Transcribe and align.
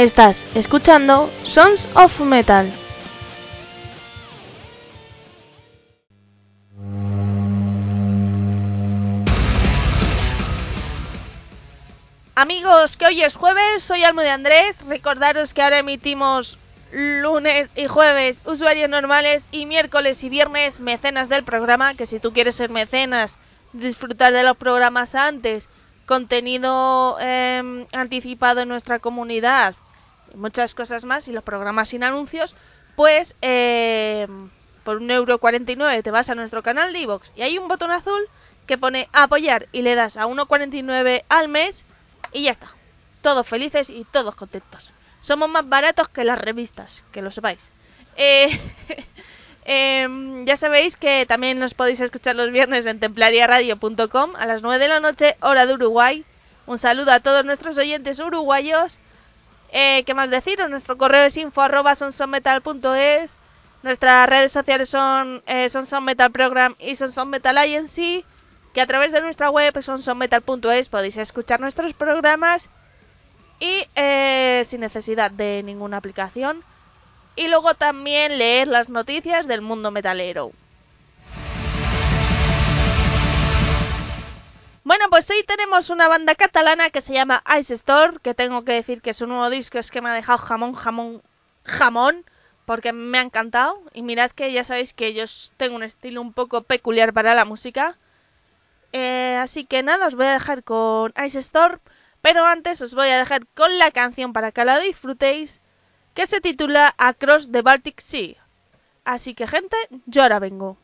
Estás 0.00 0.46
escuchando 0.54 1.30
Sons 1.42 1.86
of 1.92 2.20
Metal. 2.20 2.72
Amigos, 12.34 12.96
que 12.96 13.04
hoy 13.04 13.20
es 13.20 13.36
jueves, 13.36 13.82
soy 13.82 14.02
Almo 14.04 14.22
de 14.22 14.30
Andrés. 14.30 14.78
Recordaros 14.88 15.52
que 15.52 15.60
ahora 15.60 15.80
emitimos 15.80 16.58
lunes 16.92 17.68
y 17.76 17.86
jueves 17.86 18.40
usuarios 18.46 18.88
normales 18.88 19.50
y 19.52 19.66
miércoles 19.66 20.24
y 20.24 20.30
viernes 20.30 20.80
mecenas 20.80 21.28
del 21.28 21.44
programa, 21.44 21.92
que 21.92 22.06
si 22.06 22.18
tú 22.18 22.32
quieres 22.32 22.56
ser 22.56 22.70
mecenas, 22.70 23.36
disfrutar 23.74 24.32
de 24.32 24.44
los 24.44 24.56
programas 24.56 25.14
antes, 25.14 25.68
contenido 26.06 27.18
eh, 27.20 27.86
anticipado 27.92 28.62
en 28.62 28.68
nuestra 28.70 28.98
comunidad, 28.98 29.74
muchas 30.34 30.74
cosas 30.74 31.04
más 31.04 31.28
y 31.28 31.32
los 31.32 31.44
programas 31.44 31.88
sin 31.88 32.04
anuncios, 32.04 32.54
pues 32.96 33.34
eh, 33.42 34.26
por 34.84 35.00
1,49€ 35.00 36.02
te 36.02 36.10
vas 36.10 36.30
a 36.30 36.34
nuestro 36.34 36.62
canal 36.62 36.92
de 36.92 37.00
iVoox 37.00 37.30
y 37.36 37.42
hay 37.42 37.58
un 37.58 37.68
botón 37.68 37.90
azul 37.90 38.28
que 38.66 38.78
pone 38.78 39.08
apoyar 39.12 39.68
y 39.72 39.82
le 39.82 39.94
das 39.94 40.16
a 40.16 40.26
1,49 40.26 41.24
al 41.28 41.48
mes 41.48 41.84
y 42.32 42.44
ya 42.44 42.52
está. 42.52 42.68
Todos 43.22 43.46
felices 43.46 43.90
y 43.90 44.06
todos 44.10 44.34
contentos. 44.34 44.92
Somos 45.20 45.50
más 45.50 45.68
baratos 45.68 46.08
que 46.08 46.24
las 46.24 46.40
revistas, 46.40 47.02
que 47.12 47.22
lo 47.22 47.30
sepáis. 47.30 47.70
Eh, 48.16 48.58
eh, 49.64 50.44
ya 50.44 50.56
sabéis 50.56 50.96
que 50.96 51.26
también 51.26 51.58
nos 51.58 51.74
podéis 51.74 52.00
escuchar 52.00 52.36
los 52.36 52.50
viernes 52.50 52.86
en 52.86 53.00
templariaradio.com 53.00 54.36
a 54.36 54.46
las 54.46 54.62
9 54.62 54.78
de 54.78 54.88
la 54.88 55.00
noche, 55.00 55.36
hora 55.40 55.66
de 55.66 55.74
Uruguay. 55.74 56.24
Un 56.66 56.78
saludo 56.78 57.12
a 57.12 57.20
todos 57.20 57.44
nuestros 57.44 57.76
oyentes 57.76 58.18
uruguayos. 58.18 58.98
Eh, 59.72 60.02
¿Qué 60.04 60.14
más 60.14 60.30
deciros? 60.30 60.70
Nuestro 60.70 60.96
correo 60.98 61.24
es 61.24 61.36
info 61.36 61.62
arroba 61.62 61.94
sonsonmetal.es. 61.94 63.36
Nuestras 63.82 64.28
redes 64.28 64.52
sociales 64.52 64.88
son 64.90 65.42
eh, 65.46 65.68
Metal 66.02 66.30
Program 66.30 66.74
y 66.78 66.96
Sonson 66.96 67.30
Metal 67.30 67.56
Agency. 67.56 68.24
Que 68.74 68.80
a 68.80 68.86
través 68.86 69.10
de 69.12 69.20
nuestra 69.20 69.50
web 69.50 69.80
sonsonmetal.es 69.80 70.88
podéis 70.88 71.16
escuchar 71.16 71.60
nuestros 71.60 71.92
programas 71.92 72.70
y 73.58 73.84
eh, 73.96 74.62
sin 74.64 74.80
necesidad 74.80 75.30
de 75.30 75.62
ninguna 75.64 75.96
aplicación. 75.98 76.62
Y 77.36 77.48
luego 77.48 77.74
también 77.74 78.38
leer 78.38 78.68
las 78.68 78.88
noticias 78.88 79.46
del 79.46 79.60
mundo 79.60 79.90
metalero. 79.90 80.52
Pues 85.10 85.28
hoy 85.28 85.42
tenemos 85.46 85.90
una 85.90 86.08
banda 86.08 86.36
catalana 86.36 86.90
que 86.90 87.00
se 87.00 87.12
llama 87.12 87.42
Ice 87.58 87.74
Store, 87.74 88.18
que 88.22 88.34
tengo 88.34 88.64
que 88.64 88.72
decir 88.72 89.02
que 89.02 89.12
su 89.12 89.26
nuevo 89.26 89.50
disco 89.50 89.78
es 89.78 89.90
que 89.90 90.00
me 90.00 90.08
ha 90.08 90.14
dejado 90.14 90.38
jamón, 90.38 90.74
jamón, 90.74 91.22
jamón, 91.64 92.24
porque 92.64 92.92
me 92.92 93.18
ha 93.18 93.22
encantado. 93.22 93.82
Y 93.92 94.02
mirad 94.02 94.30
que 94.30 94.52
ya 94.52 94.62
sabéis 94.62 94.94
que 94.94 95.12
yo 95.12 95.24
tengo 95.56 95.76
un 95.76 95.82
estilo 95.82 96.20
un 96.20 96.32
poco 96.32 96.62
peculiar 96.62 97.12
para 97.12 97.34
la 97.34 97.44
música. 97.44 97.98
Eh, 98.92 99.36
así 99.40 99.64
que 99.64 99.82
nada, 99.82 100.06
os 100.06 100.14
voy 100.14 100.26
a 100.26 100.32
dejar 100.34 100.62
con 100.62 101.12
Ice 101.24 101.40
Store. 101.40 101.78
Pero 102.22 102.46
antes 102.46 102.80
os 102.80 102.94
voy 102.94 103.08
a 103.08 103.18
dejar 103.18 103.46
con 103.48 103.78
la 103.78 103.90
canción 103.90 104.32
para 104.32 104.52
que 104.52 104.64
la 104.64 104.78
disfrutéis, 104.78 105.60
que 106.14 106.26
se 106.26 106.40
titula 106.40 106.94
Across 106.98 107.50
the 107.50 107.62
Baltic 107.62 108.00
Sea. 108.00 108.36
Así 109.04 109.34
que 109.34 109.48
gente, 109.48 109.76
yo 110.06 110.22
ahora 110.22 110.38
vengo. 110.38 110.76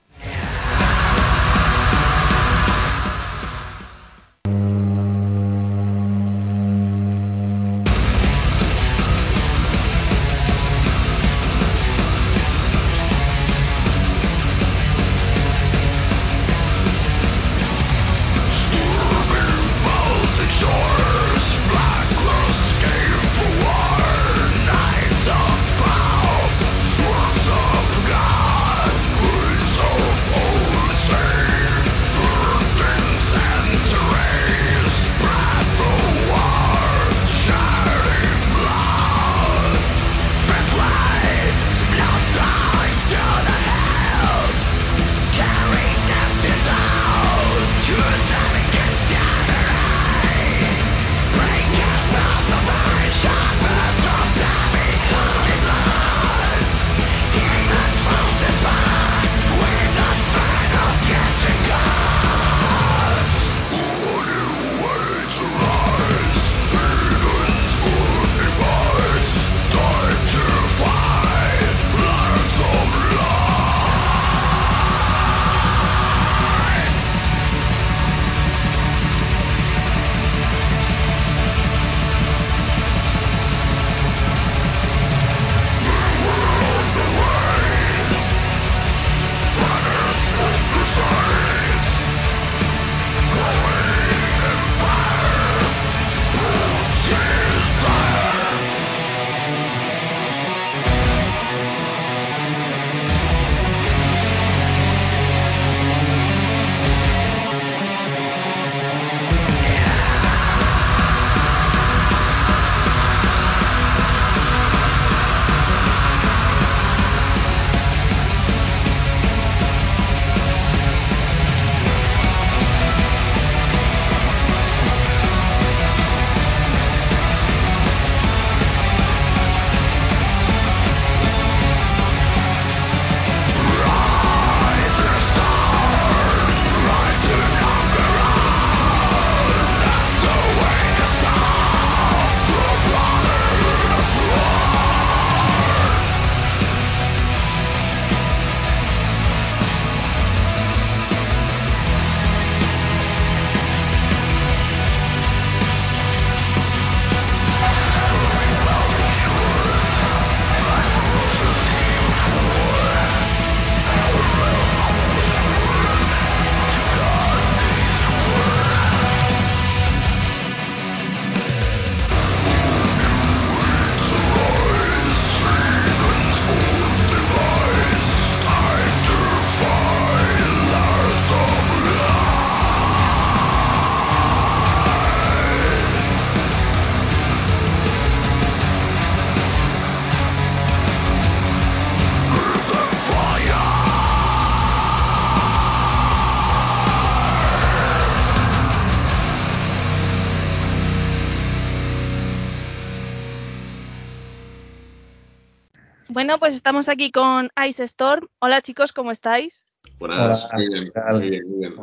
Bueno, 206.26 206.40
pues 206.40 206.56
estamos 206.56 206.88
aquí 206.88 207.12
con 207.12 207.50
Ice 207.68 207.84
Storm. 207.84 208.26
Hola 208.40 208.60
chicos, 208.60 208.92
¿cómo 208.92 209.12
estáis? 209.12 209.64
Buenas, 210.00 210.52
muy 210.54 210.66
bien, 210.66 210.92
muy 211.12 211.30
bien, 211.30 211.48
muy 211.48 211.58
bien. 211.60 211.74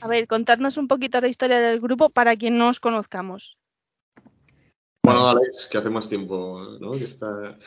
A 0.00 0.06
ver, 0.06 0.28
contadnos 0.28 0.76
un 0.76 0.86
poquito 0.86 1.20
la 1.20 1.26
historia 1.26 1.58
del 1.58 1.80
grupo 1.80 2.10
para 2.10 2.36
quien 2.36 2.56
no 2.56 2.68
os 2.68 2.78
conozcamos. 2.78 3.58
Bueno, 5.02 5.28
Alex, 5.28 5.66
que 5.66 5.78
hace 5.78 5.90
más 5.90 6.08
tiempo, 6.08 6.78
¿no? 6.80 6.92
Que 6.92 6.98
está... 6.98 7.58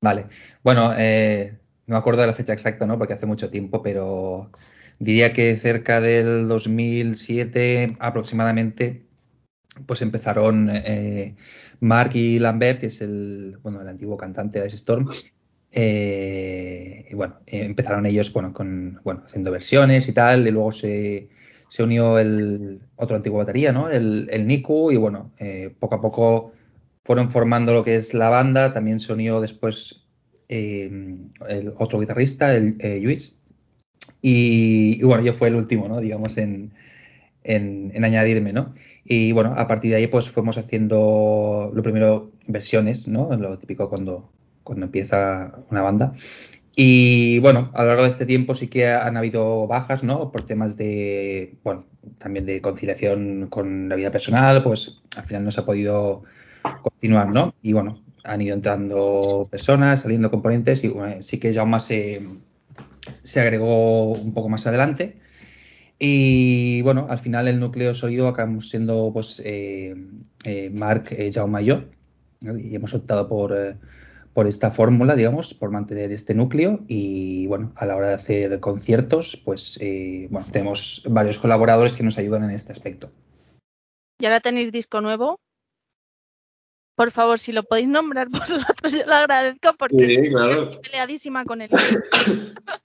Vale. 0.00 0.28
Bueno, 0.62 0.92
eh, 0.96 1.58
no 1.86 1.96
me 1.96 1.98
acuerdo 1.98 2.20
de 2.20 2.28
la 2.28 2.34
fecha 2.34 2.52
exacta, 2.52 2.86
¿no? 2.86 2.96
Porque 2.96 3.14
hace 3.14 3.26
mucho 3.26 3.50
tiempo, 3.50 3.82
pero 3.82 4.52
diría 5.00 5.32
que 5.32 5.56
cerca 5.56 6.00
del 6.00 6.46
2007 6.46 7.96
aproximadamente, 7.98 9.03
pues 9.86 10.02
empezaron 10.02 10.70
eh, 10.72 11.34
Mark 11.80 12.12
y 12.14 12.38
Lambert, 12.38 12.80
que 12.80 12.86
es 12.86 13.00
el, 13.00 13.58
bueno, 13.62 13.80
el 13.80 13.88
antiguo 13.88 14.16
cantante 14.16 14.60
de 14.60 14.66
Ice 14.66 14.76
Storm. 14.76 15.06
Eh, 15.72 17.06
y 17.10 17.14
bueno, 17.14 17.36
eh, 17.46 17.64
empezaron 17.64 18.06
ellos 18.06 18.32
bueno, 18.32 18.52
con, 18.52 19.00
bueno, 19.04 19.22
haciendo 19.26 19.50
versiones 19.50 20.08
y 20.08 20.12
tal, 20.12 20.46
y 20.46 20.50
luego 20.50 20.72
se, 20.72 21.28
se 21.68 21.82
unió 21.82 22.18
el 22.18 22.80
otro 22.96 23.16
antiguo 23.16 23.38
batería, 23.38 23.72
¿no? 23.72 23.88
El, 23.90 24.28
el 24.30 24.46
Niku, 24.46 24.92
y 24.92 24.96
bueno, 24.96 25.32
poco 25.80 25.94
a 25.96 26.00
poco 26.00 26.52
fueron 27.04 27.30
formando 27.30 27.74
lo 27.74 27.84
que 27.84 27.96
es 27.96 28.14
la 28.14 28.28
banda. 28.28 28.72
También 28.72 29.00
se 29.00 29.12
unió 29.12 29.40
después 29.40 30.04
el 30.48 31.74
otro 31.76 31.98
guitarrista, 32.00 32.54
el 32.54 33.02
Luis. 33.02 33.36
Y, 34.20 34.98
y, 35.00 35.02
bueno, 35.02 35.22
yo 35.22 35.34
fue 35.34 35.48
el 35.48 35.54
último, 35.54 35.88
¿no? 35.88 36.00
Digamos, 36.00 36.38
en, 36.38 36.72
en, 37.42 37.92
en, 37.94 38.04
añadirme, 38.04 38.52
¿no? 38.52 38.74
Y 39.04 39.32
bueno, 39.32 39.54
a 39.56 39.68
partir 39.68 39.90
de 39.90 39.98
ahí, 39.98 40.06
pues 40.06 40.30
fuimos 40.30 40.56
haciendo 40.56 41.70
lo 41.74 41.82
primero 41.82 42.30
versiones, 42.46 43.06
¿no? 43.06 43.34
Lo 43.36 43.58
típico 43.58 43.88
cuando, 43.88 44.30
cuando 44.62 44.86
empieza 44.86 45.54
una 45.70 45.82
banda. 45.82 46.14
Y 46.76 47.38
bueno, 47.38 47.70
a 47.74 47.82
lo 47.82 47.88
largo 47.88 48.02
de 48.02 48.08
este 48.08 48.26
tiempo 48.26 48.54
sí 48.54 48.66
que 48.68 48.88
han 48.88 49.16
habido 49.16 49.66
bajas, 49.68 50.02
¿no? 50.02 50.32
Por 50.32 50.42
temas 50.42 50.76
de, 50.76 51.54
bueno, 51.62 51.84
también 52.18 52.46
de 52.46 52.60
conciliación 52.60 53.46
con 53.48 53.88
la 53.88 53.96
vida 53.96 54.10
personal, 54.10 54.62
pues 54.62 55.00
al 55.16 55.24
final 55.24 55.44
no 55.44 55.52
se 55.52 55.60
ha 55.60 55.66
podido 55.66 56.24
continuar, 56.82 57.28
¿no? 57.28 57.54
Y 57.62 57.74
bueno, 57.74 58.02
han 58.24 58.40
ido 58.40 58.54
entrando 58.54 59.46
personas, 59.50 60.00
saliendo 60.00 60.30
componentes 60.30 60.82
y 60.82 60.88
bueno, 60.88 61.22
sí 61.22 61.38
que 61.38 61.52
ya 61.52 61.64
más 61.64 61.84
se, 61.84 62.26
se 63.22 63.40
agregó 63.40 64.12
un 64.12 64.34
poco 64.34 64.48
más 64.48 64.66
adelante. 64.66 65.18
Y 65.98 66.82
bueno, 66.82 67.06
al 67.08 67.18
final 67.18 67.48
el 67.48 67.60
núcleo 67.60 67.94
sólido 67.94 68.28
acabamos 68.28 68.68
siendo 68.68 69.10
pues 69.12 69.40
eh, 69.44 69.94
eh, 70.44 70.70
Mark, 70.70 71.06
eh, 71.10 71.30
Jaume 71.32 71.62
y 71.62 71.66
yo. 71.66 71.84
¿no? 72.40 72.58
Y 72.58 72.74
hemos 72.74 72.94
optado 72.94 73.28
por, 73.28 73.56
eh, 73.56 73.76
por 74.34 74.46
esta 74.46 74.70
fórmula, 74.72 75.14
digamos, 75.14 75.54
por 75.54 75.70
mantener 75.70 76.12
este 76.12 76.34
núcleo. 76.34 76.80
Y 76.88 77.46
bueno, 77.46 77.72
a 77.76 77.86
la 77.86 77.96
hora 77.96 78.08
de 78.08 78.14
hacer 78.14 78.60
conciertos, 78.60 79.40
pues 79.44 79.78
eh, 79.80 80.26
bueno, 80.30 80.46
tenemos 80.50 81.02
varios 81.08 81.38
colaboradores 81.38 81.94
que 81.94 82.02
nos 82.02 82.18
ayudan 82.18 82.44
en 82.44 82.50
este 82.50 82.72
aspecto. 82.72 83.10
¿Y 84.18 84.26
ahora 84.26 84.40
tenéis 84.40 84.72
disco 84.72 85.00
nuevo? 85.00 85.40
Por 86.96 87.10
favor, 87.10 87.38
si 87.40 87.52
lo 87.52 87.62
podéis 87.64 87.88
nombrar 87.88 88.28
vosotros, 88.30 88.92
yo 88.92 89.06
lo 89.06 89.14
agradezco 89.14 89.74
porque 89.78 90.08
Sí, 90.08 90.28
claro. 90.30 90.50
estoy 90.50 90.78
peleadísima 90.82 91.44
con 91.44 91.62
él. 91.62 91.70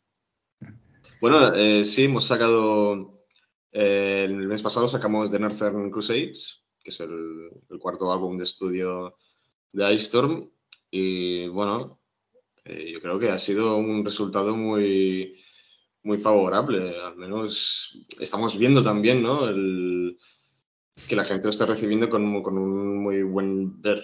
Bueno, 1.22 1.54
eh, 1.54 1.84
sí, 1.86 2.06
hemos 2.06 2.26
sacado. 2.26 3.24
eh, 3.72 4.26
el 4.26 4.48
mes 4.48 4.62
pasado 4.62 4.88
sacamos 4.88 5.30
The 5.32 5.40
Northern 5.40 5.92
Crusades, 5.92 6.64
que 6.84 6.92
es 6.92 7.00
el, 7.02 7.50
el 7.70 7.80
cuarto 7.80 8.12
álbum 8.12 8.38
de 8.38 8.46
estudio 8.46 9.16
de 9.72 9.94
Ice 9.94 10.06
Storm. 10.06 10.50
Y 10.92 11.48
bueno, 11.50 12.00
eh, 12.66 12.92
yo 12.92 13.02
creo 13.02 13.20
que 13.20 13.30
ha 13.30 13.38
sido 13.38 13.78
un 13.78 14.04
resultado 14.04 14.56
muy, 14.56 15.36
muy 16.04 16.18
favorable. 16.18 16.98
Al 17.04 17.18
menos 17.18 17.98
estamos 18.20 18.58
viendo 18.58 18.82
también, 18.82 19.22
¿no? 19.22 19.48
El, 19.48 20.18
que 21.08 21.16
la 21.16 21.24
gente 21.24 21.46
lo 21.46 21.50
está 21.50 21.66
recibiendo 21.66 22.10
con, 22.10 22.42
con 22.44 22.58
un 22.58 23.04
muy 23.04 23.24
buen 23.24 23.82
ver. 23.82 24.04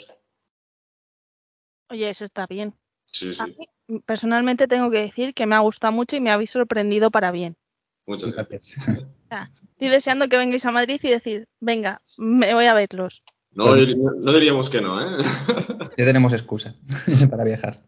Oye, 1.90 2.10
eso 2.10 2.26
está 2.26 2.46
bien. 2.48 2.74
Sí, 3.06 3.36
A 3.40 3.46
sí. 3.46 3.56
mí, 3.58 3.68
personalmente 4.06 4.68
tengo 4.68 4.90
que 4.90 5.00
decir 5.00 5.34
que 5.34 5.46
me 5.46 5.56
ha 5.56 5.60
gustado 5.60 5.94
mucho 5.94 6.16
y 6.16 6.22
me 6.22 6.32
habéis 6.32 6.52
sorprendido 6.52 7.12
para 7.12 7.32
bien. 7.32 7.56
Muchas 8.06 8.34
gracias. 8.34 8.76
Estoy 9.72 9.90
deseando 9.90 10.30
que 10.30 10.38
vengáis 10.38 10.66
a 10.66 10.72
Madrid 10.72 11.00
y 11.04 11.10
decir, 11.10 11.48
venga, 11.60 12.02
me 12.18 12.54
voy 12.54 12.66
a 12.66 12.74
verlos. 12.74 13.24
No 13.56 13.74
diríamos 13.76 14.70
que 14.70 14.82
no, 14.82 15.02
¿eh? 15.02 15.24
Ya 15.98 16.06
tenemos 16.06 16.34
excusa 16.34 16.76
para 17.30 17.46
viajar. 17.46 17.82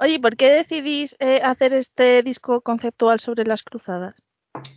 Oye, 0.00 0.20
¿por 0.20 0.36
qué 0.36 0.50
decidís 0.50 1.16
eh, 1.18 1.40
hacer 1.42 1.72
este 1.72 2.22
disco 2.22 2.60
conceptual 2.60 3.18
sobre 3.18 3.44
las 3.44 3.62
cruzadas? 3.62 4.28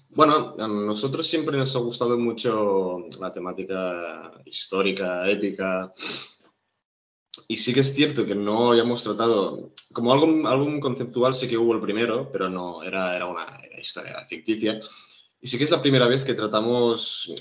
Bueno, 0.09 0.55
a 0.59 0.67
nosotros 0.67 1.27
siempre 1.27 1.57
nos 1.57 1.75
ha 1.75 1.79
gustado 1.79 2.17
mucho 2.17 3.05
la 3.19 3.31
temática 3.31 4.31
histórica, 4.45 5.29
épica. 5.29 5.93
Y 7.51 7.57
sí 7.57 7.73
que 7.73 7.81
es 7.81 7.93
cierto 7.93 8.25
que 8.25 8.33
no 8.33 8.71
habíamos 8.71 9.03
tratado, 9.03 9.73
como 9.91 10.13
álbum, 10.13 10.45
álbum 10.45 10.79
conceptual 10.79 11.33
sí 11.33 11.49
que 11.49 11.57
hubo 11.57 11.73
el 11.73 11.81
primero, 11.81 12.31
pero 12.31 12.49
no, 12.49 12.81
era, 12.81 13.13
era 13.13 13.25
una 13.25 13.43
era 13.61 13.77
historia 13.77 14.25
ficticia. 14.25 14.79
Y 15.41 15.47
sí 15.47 15.57
que 15.57 15.65
es 15.65 15.71
la 15.71 15.81
primera 15.81 16.07
vez 16.07 16.23
que 16.23 16.33
tratamos 16.33 17.33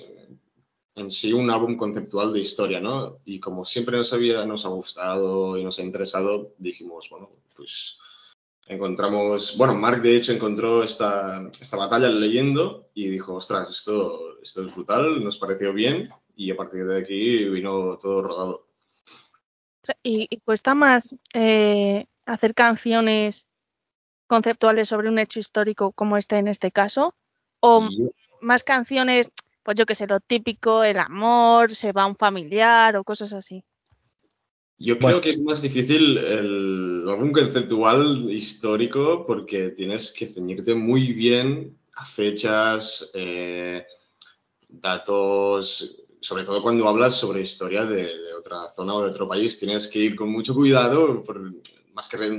en 0.96 1.12
sí 1.12 1.32
un 1.32 1.48
álbum 1.48 1.76
conceptual 1.76 2.32
de 2.32 2.40
historia, 2.40 2.80
¿no? 2.80 3.20
Y 3.24 3.38
como 3.38 3.62
siempre 3.62 3.96
nos, 3.96 4.12
había, 4.12 4.44
nos 4.44 4.64
ha 4.64 4.70
gustado 4.70 5.56
y 5.56 5.62
nos 5.62 5.78
ha 5.78 5.82
interesado, 5.82 6.54
dijimos, 6.58 7.08
bueno, 7.08 7.30
pues 7.54 7.96
encontramos, 8.66 9.56
bueno, 9.56 9.76
Mark 9.76 10.02
de 10.02 10.16
hecho 10.16 10.32
encontró 10.32 10.82
esta, 10.82 11.48
esta 11.60 11.76
batalla 11.76 12.08
leyendo 12.08 12.88
y 12.94 13.06
dijo, 13.10 13.34
ostras, 13.34 13.70
esto, 13.70 14.40
esto 14.42 14.62
es 14.62 14.74
brutal, 14.74 15.22
nos 15.22 15.38
pareció 15.38 15.72
bien 15.72 16.10
y 16.34 16.50
a 16.50 16.56
partir 16.56 16.84
de 16.84 16.98
aquí 16.98 17.44
vino 17.44 17.96
todo 17.96 18.22
rodado. 18.22 18.69
¿Y, 20.02 20.26
y 20.30 20.38
cuesta 20.40 20.74
más 20.74 21.14
eh, 21.34 22.06
hacer 22.26 22.54
canciones 22.54 23.46
conceptuales 24.26 24.88
sobre 24.88 25.08
un 25.08 25.18
hecho 25.18 25.40
histórico 25.40 25.92
como 25.92 26.16
este 26.16 26.36
en 26.36 26.48
este 26.48 26.70
caso? 26.70 27.14
¿O 27.60 27.88
yo- 27.90 28.10
más 28.40 28.62
canciones, 28.62 29.30
pues 29.62 29.76
yo 29.76 29.86
que 29.86 29.94
sé, 29.94 30.06
lo 30.06 30.20
típico, 30.20 30.82
el 30.84 30.98
amor, 30.98 31.74
se 31.74 31.92
va 31.92 32.06
un 32.06 32.16
familiar 32.16 32.96
o 32.96 33.04
cosas 33.04 33.32
así? 33.32 33.64
Yo 34.78 34.94
Bueno. 34.98 35.08
creo 35.08 35.20
que 35.20 35.30
es 35.30 35.40
más 35.40 35.60
difícil 35.60 36.16
el 36.16 37.04
álbum 37.06 37.32
conceptual 37.32 38.30
histórico 38.30 39.26
porque 39.26 39.68
tienes 39.70 40.10
que 40.10 40.26
ceñirte 40.26 40.74
muy 40.74 41.12
bien 41.12 41.76
a 41.96 42.04
fechas, 42.06 43.10
eh, 43.12 43.84
datos, 44.68 45.96
sobre 46.20 46.44
todo 46.44 46.62
cuando 46.62 46.88
hablas 46.88 47.14
sobre 47.14 47.40
historia 47.42 47.84
de, 47.84 48.04
de 48.04 48.34
otra 48.38 48.58
zona 48.74 48.94
o 48.94 49.02
de 49.02 49.10
otro 49.10 49.26
país, 49.28 49.58
tienes 49.58 49.88
que 49.88 49.98
ir 50.00 50.16
con 50.16 50.30
mucho 50.30 50.54
cuidado, 50.54 51.22
por- 51.22 51.40
más, 51.92 52.08
que, 52.08 52.16
re- 52.16 52.30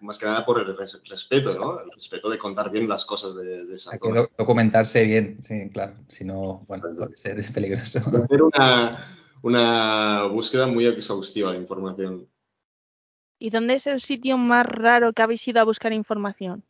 más 0.00 0.18
que 0.18 0.26
nada 0.26 0.44
por 0.46 0.60
el 0.60 0.76
res- 0.76 0.98
respeto, 1.04 1.56
¿no? 1.58 1.78
El 1.78 1.90
respeto 1.92 2.28
de 2.30 2.38
contar 2.38 2.70
bien 2.70 2.88
las 2.88 3.04
cosas 3.04 3.34
de, 3.36 3.64
de 3.66 3.74
esa 3.74 3.92
Hay 3.92 3.98
que 3.98 4.08
zona. 4.08 4.22
do- 4.22 4.30
documentarse 4.38 5.04
bien, 5.04 5.38
sí, 5.42 5.68
claro. 5.72 5.94
Si 6.08 6.24
no, 6.24 6.64
bueno, 6.66 6.84
puede 6.96 7.16
ser 7.16 7.40
peligroso. 7.52 8.00
Y 8.12 8.16
hacer 8.16 8.42
una, 8.42 9.06
una 9.42 10.22
búsqueda 10.24 10.66
muy 10.66 10.86
exhaustiva 10.86 11.52
de 11.52 11.58
información. 11.58 12.28
¿Y 13.38 13.50
dónde 13.50 13.74
es 13.74 13.86
el 13.86 14.00
sitio 14.00 14.38
más 14.38 14.64
raro 14.66 15.12
que 15.12 15.22
habéis 15.22 15.46
ido 15.46 15.60
a 15.60 15.64
buscar 15.64 15.92
información? 15.92 16.64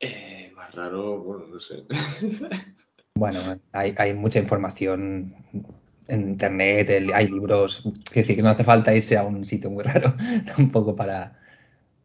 Eh, 0.00 0.52
más 0.54 0.74
raro, 0.74 1.18
bueno, 1.20 1.46
no 1.46 1.58
sé. 1.58 1.86
Bueno, 3.16 3.38
hay, 3.72 3.94
hay 3.96 4.12
mucha 4.12 4.40
información 4.40 5.34
en 6.08 6.28
internet, 6.28 6.90
el- 6.90 7.12
hay 7.14 7.28
libros, 7.28 7.82
es 8.08 8.14
decir, 8.14 8.36
que 8.36 8.42
no 8.42 8.48
hace 8.50 8.64
falta 8.64 8.94
irse 8.94 9.16
a 9.16 9.22
un 9.24 9.44
sitio 9.44 9.70
muy 9.70 9.84
raro 9.84 10.14
tampoco 10.56 10.96
para, 10.96 11.38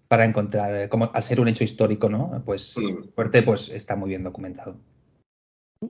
para 0.07 0.25
encontrar, 0.25 0.87
como 0.89 1.11
al 1.13 1.23
ser 1.23 1.41
un 1.41 1.47
hecho 1.47 1.63
histórico, 1.63 2.09
¿no? 2.09 2.43
Pues 2.45 2.75
fuerte, 3.15 3.41
pues 3.41 3.69
está 3.69 3.95
muy 3.95 4.09
bien 4.09 4.23
documentado. 4.23 4.77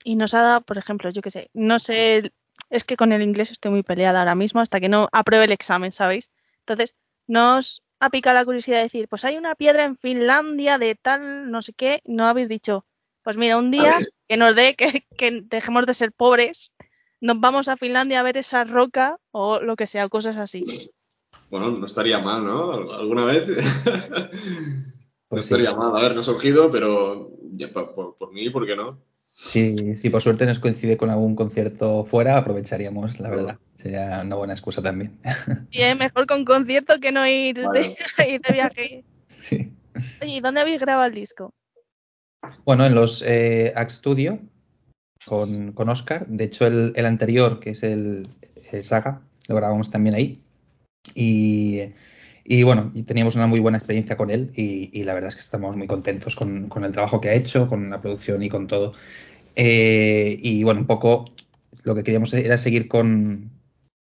Y 0.03 0.15
nos 0.15 0.33
ha 0.33 0.41
dado, 0.41 0.61
por 0.61 0.77
ejemplo, 0.77 1.09
yo 1.09 1.21
que 1.21 1.31
sé, 1.31 1.49
no 1.53 1.79
sé, 1.79 2.31
es 2.69 2.83
que 2.83 2.95
con 2.95 3.11
el 3.11 3.21
inglés 3.21 3.51
estoy 3.51 3.71
muy 3.71 3.83
peleada 3.83 4.19
ahora 4.19 4.35
mismo 4.35 4.61
hasta 4.61 4.79
que 4.79 4.88
no 4.89 5.09
apruebe 5.11 5.45
el 5.45 5.51
examen, 5.51 5.91
¿sabéis? 5.91 6.31
Entonces, 6.59 6.95
nos 7.27 7.83
ha 7.99 8.09
picado 8.09 8.35
la 8.35 8.45
curiosidad 8.45 8.77
de 8.77 8.83
decir, 8.83 9.07
pues 9.09 9.25
hay 9.25 9.38
una 9.38 9.55
piedra 9.55 9.83
en 9.83 9.97
Finlandia 9.97 10.77
de 10.77 10.95
tal, 10.95 11.51
no 11.51 11.61
sé 11.61 11.73
qué, 11.73 12.01
no 12.05 12.25
habéis 12.27 12.47
dicho, 12.47 12.85
pues 13.23 13.38
mira, 13.38 13.57
un 13.57 13.71
día 13.71 13.99
que 14.27 14.38
nos 14.38 14.55
dé, 14.55 14.75
que, 14.75 15.05
que 15.17 15.41
dejemos 15.43 15.85
de 15.85 15.93
ser 15.93 16.11
pobres, 16.11 16.71
nos 17.21 17.39
vamos 17.39 17.67
a 17.67 17.77
Finlandia 17.77 18.19
a 18.19 18.23
ver 18.23 18.38
esa 18.38 18.63
roca 18.63 19.17
o 19.31 19.59
lo 19.59 19.75
que 19.75 19.88
sea, 19.88 20.07
cosas 20.09 20.38
así. 20.38 20.65
Bueno, 21.49 21.71
no 21.71 21.85
estaría 21.85 22.19
mal, 22.19 22.45
¿no? 22.45 22.71
¿Alguna 22.93 23.25
vez? 23.25 23.43
no 23.47 24.29
Pues 25.27 25.45
sí. 25.45 25.53
estaría 25.55 25.73
mal. 25.73 25.95
A 25.95 26.01
ver, 26.01 26.13
no 26.13 26.21
ha 26.21 26.23
surgido, 26.23 26.71
pero 26.71 27.31
ya, 27.53 27.71
por, 27.73 27.93
por- 27.93 28.17
por 28.17 28.31
mí, 28.33 28.49
¿por 28.49 28.65
qué 28.65 28.75
no? 28.75 28.99
Sí, 29.23 29.95
sí, 29.95 30.09
por 30.09 30.21
suerte 30.21 30.45
nos 30.45 30.59
coincide 30.59 30.97
con 30.97 31.09
algún 31.09 31.35
concierto 31.35 32.03
fuera, 32.03 32.38
aprovecharíamos, 32.38 33.19
la 33.19 33.29
verdad. 33.29 33.59
Sería 33.73 34.21
una 34.23 34.35
buena 34.35 34.53
excusa 34.53 34.81
también. 34.81 35.17
Y 35.71 35.81
es 35.81 35.97
mejor 35.97 36.27
con 36.27 36.43
concierto 36.43 36.99
que 36.99 37.11
no 37.11 37.25
ir, 37.25 37.61
Vale. 37.65 37.95
de, 38.17 38.27
ir 38.33 38.41
de 38.41 38.53
viaje. 38.53 39.05
Sí. 39.27 39.71
Oye, 40.21 40.35
¿y 40.35 40.41
dónde 40.41 40.59
habéis 40.61 40.81
grabado 40.81 41.07
el 41.07 41.15
disco? 41.15 41.53
Bueno, 42.65 42.86
en 42.86 42.96
los 42.96 43.24
eh, 43.25 43.74
Act 43.75 43.91
Studio 43.91 44.39
con, 45.25 45.74
con 45.74 45.89
Oscar. 45.89 46.27
De 46.27 46.46
hecho, 46.46 46.67
el, 46.67 46.93
el 46.96 47.05
anterior, 47.05 47.60
que 47.60 47.72
es 47.72 47.84
el, 47.84 48.27
Saga, 48.81 49.22
lo 49.48 49.55
grabamos 49.55 49.89
también 49.89 50.15
ahí. 50.15 50.41
Y, 51.15 51.81
y 52.43 52.63
bueno, 52.63 52.91
teníamos 53.05 53.36
una 53.36 53.48
muy 53.48 53.60
buena 53.60 53.77
experiencia 53.77 54.17
con 54.17 54.29
él 54.29 54.51
y, 54.55 54.89
y 54.93 55.03
la 55.03 55.13
verdad 55.13 55.29
es 55.29 55.36
que 55.36 55.41
estamos 55.41 55.75
muy 55.75 55.88
contentos 55.88 56.36
con, 56.36 56.67
con 56.69 56.84
el 56.84 56.91
trabajo 56.91 57.19
que 57.22 57.29
ha 57.29 57.34
hecho, 57.34 57.67
con 57.67 57.89
la 57.89 58.01
producción 58.01 58.43
y 58.43 58.50
con 58.50 58.67
todo. 58.67 58.93
Eh, 59.55 60.38
y 60.41 60.63
bueno, 60.63 60.81
un 60.81 60.88
poco 60.88 61.31
lo 61.84 61.96
que 61.96 62.03
queríamos 62.03 62.34
era 62.34 62.58
seguir 62.58 62.88
con, 62.88 63.50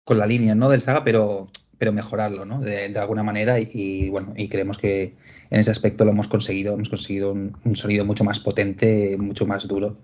con 0.06 0.18
la 0.18 0.26
línea 0.26 0.56
¿no? 0.56 0.70
del 0.70 0.82
Saga, 0.82 1.04
pero, 1.04 1.50
pero 1.82 1.92
mejorarlo 1.92 2.46
¿no? 2.46 2.62
de, 2.62 2.90
de 2.90 3.00
alguna 3.00 3.24
manera 3.24 3.60
y, 3.60 3.68
y 3.74 4.10
bueno, 4.12 4.34
y 4.38 4.50
creemos 4.50 4.78
que 4.78 5.16
en 5.50 5.60
ese 5.60 5.72
aspecto 5.72 6.06
lo 6.06 6.12
hemos 6.12 6.28
conseguido, 6.28 6.76
hemos 6.76 6.90
conseguido 6.90 7.32
un, 7.32 7.58
un 7.66 7.76
sonido 7.76 8.06
mucho 8.06 8.24
más 8.24 8.40
potente, 8.40 9.18
mucho 9.18 9.48
más 9.48 9.68
duro 9.68 9.98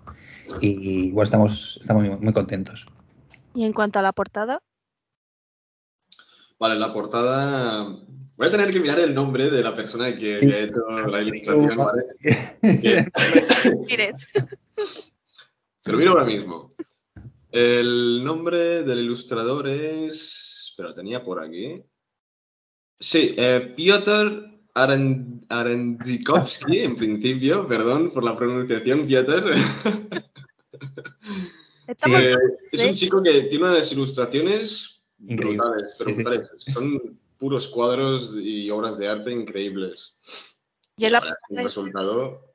y 0.60 1.12
bueno, 1.12 1.22
estamos, 1.22 1.78
estamos 1.80 2.02
muy, 2.04 2.16
muy 2.16 2.32
contentos. 2.32 2.88
Y 3.54 3.62
en 3.64 3.72
cuanto 3.72 4.00
a 4.00 4.02
la 4.02 4.12
portada, 4.12 4.60
Vale, 6.58 6.74
la 6.80 6.92
portada. 6.92 7.84
Voy 8.36 8.46
a 8.48 8.50
tener 8.50 8.72
que 8.72 8.80
mirar 8.80 8.98
el 8.98 9.14
nombre 9.14 9.48
de 9.48 9.62
la 9.62 9.76
persona 9.76 10.16
que, 10.16 10.40
Sí. 10.40 10.48
que 10.48 10.54
ha 10.54 10.58
hecho 10.62 10.80
la 11.06 11.22
ilustración, 11.22 11.76
¿vale? 11.76 12.02
Te 15.82 15.92
lo 15.92 15.98
miro 15.98 16.10
ahora 16.10 16.24
mismo. 16.24 16.74
El 17.52 18.24
nombre 18.24 18.82
del 18.82 18.98
ilustrador 18.98 19.68
es. 19.68 20.57
Pero 20.78 20.94
tenía 20.94 21.24
por 21.24 21.42
aquí. 21.42 21.82
Sí, 23.00 23.34
eh, 23.36 23.74
Piotr 23.76 24.48
Aren- 24.74 25.44
Arendzikowski, 25.48 26.78
en 26.78 26.94
principio, 26.94 27.66
perdón 27.66 28.10
por 28.12 28.22
la 28.22 28.36
pronunciación, 28.36 29.04
Piotr. 29.06 29.52
Eh, 32.06 32.34
es 32.70 32.84
un 32.84 32.94
chico 32.94 33.22
que 33.22 33.44
tiene 33.44 33.64
unas 33.64 33.90
ilustraciones 33.92 35.02
Increíble. 35.20 35.56
brutales, 35.56 35.94
pero 35.96 36.10
Sí, 36.10 36.16
sí, 36.16 36.22
sí. 36.22 36.28
brutales. 36.28 36.64
Son 36.72 37.18
puros 37.38 37.66
cuadros 37.68 38.34
y 38.36 38.70
obras 38.70 38.98
de 38.98 39.08
arte 39.08 39.30
increíbles. 39.32 40.14
¿Y 40.98 41.06
es 41.06 41.10
la, 41.12 41.20
verdad, 41.20 41.36
el 41.36 41.46
primera 41.48 41.62
vez- 41.64 41.74
resultado. 41.76 42.54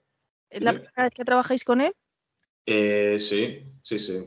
es 0.51 0.61
la 0.63 0.73
primera 0.73 1.03
vez 1.03 1.13
que 1.15 1.25
trabajáis 1.25 1.63
con 1.63 1.81
él? 1.81 1.93
Eh, 2.67 3.17
sí, 3.19 3.63
sí, 3.81 3.97
sí. 3.97 4.19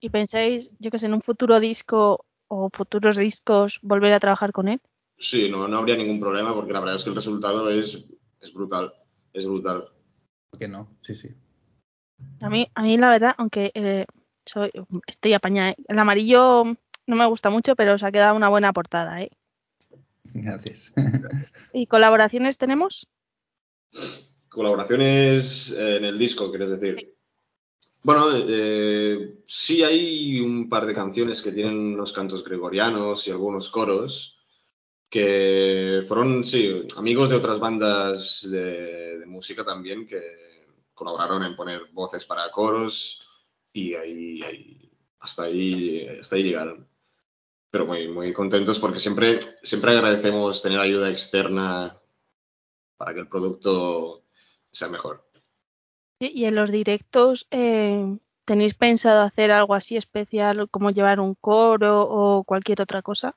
¿Y 0.00 0.10
pensáis, 0.10 0.70
yo 0.78 0.90
que 0.90 0.98
sé, 0.98 1.06
en 1.06 1.14
un 1.14 1.22
futuro 1.22 1.58
disco 1.58 2.26
o 2.48 2.70
futuros 2.72 3.16
discos 3.16 3.78
volver 3.82 4.12
a 4.12 4.20
trabajar 4.20 4.52
con 4.52 4.68
él? 4.68 4.80
Sí, 5.16 5.50
no, 5.50 5.68
no 5.68 5.78
habría 5.78 5.96
ningún 5.96 6.20
problema 6.20 6.54
porque 6.54 6.72
la 6.72 6.80
verdad 6.80 6.96
es 6.96 7.04
que 7.04 7.10
el 7.10 7.16
resultado 7.16 7.70
es, 7.70 8.04
es 8.40 8.52
brutal. 8.52 8.92
Es 9.32 9.46
brutal. 9.46 9.88
¿Por 10.50 10.60
qué 10.60 10.68
no? 10.68 10.96
Sí, 11.02 11.14
sí. 11.14 11.34
A 12.40 12.48
mí, 12.48 12.68
a 12.74 12.82
mí 12.82 12.96
la 12.96 13.10
verdad, 13.10 13.34
aunque 13.38 13.70
eh, 13.74 14.06
soy, 14.46 14.70
estoy 15.06 15.34
apañada, 15.34 15.70
¿eh? 15.70 15.76
el 15.86 15.98
amarillo 15.98 16.64
no 17.06 17.16
me 17.16 17.26
gusta 17.26 17.50
mucho, 17.50 17.76
pero 17.76 17.94
os 17.94 18.02
ha 18.02 18.12
quedado 18.12 18.36
una 18.36 18.48
buena 18.48 18.72
portada. 18.72 19.22
¿eh? 19.22 19.30
Gracias. 20.24 20.92
¿Y 21.72 21.86
colaboraciones 21.86 22.58
tenemos? 22.58 23.08
Colaboraciones 24.48 25.70
en 25.72 26.04
el 26.04 26.18
disco, 26.18 26.50
quieres 26.50 26.80
decir. 26.80 27.17
Bueno, 28.02 28.28
eh, 28.32 29.42
sí 29.46 29.82
hay 29.82 30.40
un 30.40 30.68
par 30.68 30.86
de 30.86 30.94
canciones 30.94 31.42
que 31.42 31.52
tienen 31.52 31.94
unos 31.94 32.12
cantos 32.12 32.44
gregorianos 32.44 33.26
y 33.26 33.30
algunos 33.30 33.68
coros 33.70 34.36
que 35.10 36.04
fueron, 36.08 36.44
sí, 36.44 36.86
amigos 36.96 37.30
de 37.30 37.36
otras 37.36 37.60
bandas 37.60 38.46
de, 38.50 39.24
música 39.26 39.64
también 39.64 40.06
que 40.06 40.20
colaboraron 40.94 41.44
en 41.44 41.56
poner 41.56 41.82
voces 41.92 42.24
para 42.26 42.50
coros 42.50 43.20
y 43.72 43.94
ahí- 43.94 44.90
hasta 45.20 45.44
ahí, 45.44 46.08
hasta 46.20 46.36
ahí 46.36 46.42
llegaron. 46.44 46.88
Pero 47.70 47.86
muy, 47.86 48.08
muy 48.08 48.32
contentos 48.32 48.80
porque 48.80 48.98
siempre, 49.00 49.40
siempre 49.62 49.92
agradecemos 49.92 50.62
tener 50.62 50.80
ayuda 50.80 51.10
externa 51.10 51.98
para 52.96 53.14
que 53.14 53.20
el 53.20 53.28
producto 53.28 54.24
sea 54.70 54.88
mejor. 54.88 55.27
¿Y 56.20 56.44
en 56.46 56.54
los 56.56 56.70
directos 56.70 57.46
eh, 57.50 58.16
tenéis 58.44 58.74
pensado 58.74 59.22
hacer 59.22 59.50
algo 59.52 59.74
así 59.74 59.96
especial 59.96 60.68
como 60.70 60.90
llevar 60.90 61.20
un 61.20 61.34
coro 61.34 62.02
o 62.08 62.44
cualquier 62.44 62.80
otra 62.82 63.02
cosa? 63.02 63.36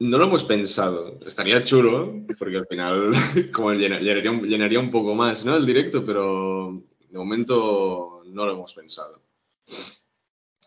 No 0.00 0.18
lo 0.18 0.24
hemos 0.24 0.44
pensado. 0.44 1.18
Estaría 1.24 1.64
chulo, 1.64 2.12
porque 2.38 2.56
al 2.58 2.66
final 2.66 3.12
como 3.54 3.72
llena- 3.72 4.00
llenaría, 4.00 4.30
un- 4.30 4.42
llenaría 4.42 4.80
un 4.80 4.90
poco 4.90 5.14
más, 5.14 5.44
¿no? 5.44 5.56
El 5.56 5.64
directo, 5.64 6.04
pero 6.04 6.82
de 7.08 7.18
momento 7.18 8.22
no 8.26 8.44
lo 8.44 8.52
hemos 8.52 8.74
pensado. 8.74 9.22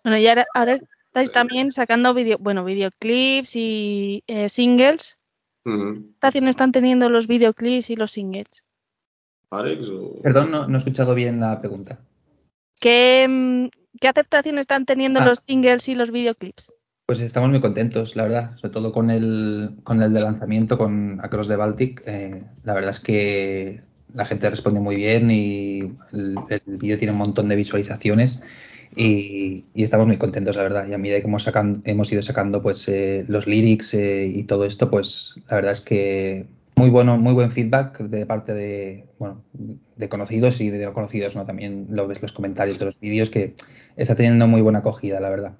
Bueno, 0.04 0.18
y 0.18 0.28
ahora, 0.28 0.46
ahora 0.54 0.80
estáis 1.08 1.32
también 1.32 1.72
sacando 1.72 2.14
video, 2.14 2.38
bueno, 2.40 2.64
videoclips 2.64 3.56
y 3.56 4.24
eh, 4.28 4.50
singles. 4.50 5.18
Ujú. 5.66 5.94
¿Qué 5.96 6.10
estación 6.14 6.48
están 6.48 6.72
teniendo 6.72 7.10
los 7.10 7.28
videoclips 7.28 7.90
y 7.90 7.96
los 7.98 8.12
singles? 8.14 8.64
Alex, 9.52 9.88
o- 9.90 10.22
Perdón, 10.22 10.52
no, 10.52 10.68
no 10.68 10.76
he 10.76 10.80
escuchado 10.80 11.16
bien 11.16 11.40
la 11.40 11.60
pregunta. 11.60 12.00
¿Qué, 12.80 13.26
mm, 13.30 13.68
qué 14.00 14.08
aceptación 14.08 14.58
están 14.60 14.86
teniendo 14.86 15.20
Ah. 15.22 15.26
los 15.26 15.40
singles 15.40 15.88
y 15.88 15.96
los 15.96 16.12
videoclips? 16.12 16.72
Pues 17.08 17.22
estamos 17.22 17.50
muy 17.50 17.62
contentos, 17.62 18.16
la 18.18 18.24
verdad, 18.24 18.56
sobre 18.58 18.74
todo 18.74 18.92
con 18.92 19.10
el, 19.10 19.72
con 19.84 20.02
el 20.02 20.14
de 20.14 20.20
lanzamiento, 20.22 20.78
con 20.78 21.20
Across 21.24 21.48
the 21.48 21.56
Baltic. 21.56 22.04
eh, 22.06 22.44
la 22.66 22.74
verdad 22.74 22.92
es 22.92 23.00
que 23.00 23.82
la 24.14 24.26
gente 24.26 24.50
responde 24.50 24.82
muy 24.82 24.96
bien 24.98 25.32
y 25.32 25.80
el, 26.12 26.36
el 26.50 26.62
vídeo 26.78 26.98
tiene 26.98 27.14
un 27.14 27.18
montón 27.20 27.48
de 27.48 27.56
visualizaciones 27.56 28.42
y, 28.96 29.64
y 29.74 29.84
estamos 29.84 30.06
muy 30.08 30.18
contentos, 30.18 30.58
la 30.58 30.64
verdad. 30.64 30.86
Y 30.88 30.94
a 30.94 30.98
medida 30.98 31.22
que 31.22 31.28
hemos, 31.28 31.44
sacan- 31.48 31.82
hemos 31.86 32.12
ido 32.12 32.22
sacando 32.22 32.62
pues 32.62 32.88
eh, 32.90 33.24
los 33.30 33.48
lyrics 33.48 33.94
eh, 33.94 34.28
y 34.28 34.44
todo 34.44 34.66
esto, 34.66 34.90
pues 34.90 35.36
la 35.50 35.56
verdad 35.56 35.72
es 35.74 35.82
que 35.82 36.46
muy 36.78 36.90
bueno, 36.90 37.18
muy 37.18 37.34
buen 37.34 37.52
feedback 37.52 38.00
de 38.00 38.26
parte 38.26 38.54
de, 38.54 39.10
bueno, 39.18 39.44
de 39.54 40.10
conocidos 40.10 40.62
y 40.62 40.70
de 40.70 40.86
no 40.86 40.94
conocidos, 40.94 41.36
¿no? 41.36 41.44
También 41.44 41.88
lo 41.90 42.08
ves 42.08 42.22
los 42.22 42.32
comentarios 42.32 42.78
de 42.78 42.86
los 42.86 43.00
vídeos 43.00 43.30
que 43.30 43.56
está 43.96 44.16
teniendo 44.16 44.48
muy 44.48 44.62
buena 44.62 44.80
acogida, 44.80 45.20
la 45.20 45.30
verdad. 45.30 45.58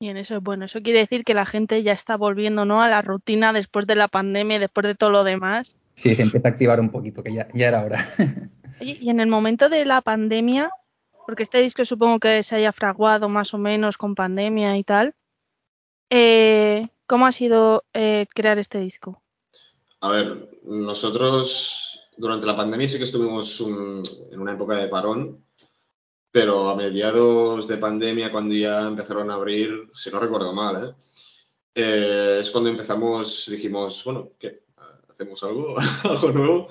Bien, 0.00 0.16
eso 0.16 0.36
es 0.36 0.42
bueno. 0.42 0.64
Eso 0.64 0.82
quiere 0.82 1.00
decir 1.00 1.24
que 1.24 1.34
la 1.34 1.46
gente 1.46 1.82
ya 1.82 1.92
está 1.92 2.16
volviendo, 2.16 2.64
¿no? 2.64 2.82
A 2.82 2.88
la 2.88 3.02
rutina 3.02 3.52
después 3.52 3.86
de 3.86 3.94
la 3.94 4.08
pandemia, 4.08 4.58
después 4.58 4.86
de 4.86 4.94
todo 4.94 5.10
lo 5.10 5.22
demás. 5.22 5.76
Sí, 5.94 6.14
se 6.14 6.22
empieza 6.22 6.48
a 6.48 6.50
activar 6.50 6.80
un 6.80 6.90
poquito, 6.90 7.22
que 7.22 7.32
ya, 7.32 7.46
ya 7.54 7.68
era 7.68 7.84
hora. 7.84 8.08
Oye, 8.80 8.98
y 9.00 9.10
en 9.10 9.20
el 9.20 9.28
momento 9.28 9.68
de 9.68 9.84
la 9.84 10.00
pandemia, 10.00 10.70
porque 11.26 11.42
este 11.42 11.60
disco 11.60 11.84
supongo 11.84 12.20
que 12.20 12.42
se 12.42 12.56
haya 12.56 12.72
fraguado 12.72 13.28
más 13.28 13.54
o 13.54 13.58
menos 13.58 13.96
con 13.96 14.14
pandemia 14.14 14.76
y 14.76 14.84
tal, 14.84 15.14
eh, 16.10 16.88
¿cómo 17.06 17.26
ha 17.26 17.32
sido 17.32 17.84
eh, 17.94 18.26
crear 18.34 18.58
este 18.58 18.78
disco? 18.78 19.22
A 20.00 20.10
ver, 20.10 20.50
nosotros 20.64 21.98
durante 22.16 22.46
la 22.46 22.56
pandemia 22.56 22.88
sí 22.88 22.98
que 22.98 23.04
estuvimos 23.04 23.60
un- 23.60 24.02
en 24.30 24.40
una 24.40 24.52
época 24.52 24.76
de 24.76 24.88
parón, 24.88 25.44
pero 26.30 26.68
a 26.68 26.76
mediados 26.76 27.66
de 27.66 27.78
pandemia, 27.78 28.30
cuando 28.30 28.54
ya 28.54 28.82
empezaron 28.86 29.30
a 29.30 29.34
abrir, 29.34 29.90
si 29.94 30.10
no 30.10 30.20
recuerdo 30.20 30.52
mal, 30.52 30.84
¿eh? 30.84 30.94
Eh, 31.74 32.38
es 32.40 32.50
cuando 32.50 32.70
empezamos, 32.70 33.46
dijimos, 33.50 34.02
bueno, 34.04 34.32
¿qué? 34.38 34.64
¿Hacemos 35.08 35.42
algo? 35.42 35.76
¿Algo 36.04 36.32
nuevo? 36.32 36.68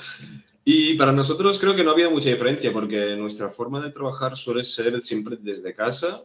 Y 0.64 0.96
para 0.96 1.12
nosotros 1.12 1.60
creo 1.60 1.76
que 1.76 1.84
no 1.84 1.92
había 1.92 2.10
mucha 2.10 2.30
diferencia, 2.30 2.74
porque 2.74 3.16
nuestra 3.16 3.50
forma 3.50 3.82
de 3.84 3.92
trabajar 3.92 4.36
suele 4.36 4.64
ser 4.64 5.00
siempre 5.02 5.38
desde 5.40 5.76
casa 5.76 6.24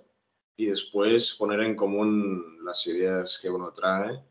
y 0.57 0.67
después 0.67 1.35
poner 1.35 1.61
en 1.61 1.77
común 1.77 2.43
las 2.65 2.87
ideas 2.87 3.39
que 3.39 3.51
uno 3.51 3.71
trae. 3.73 4.23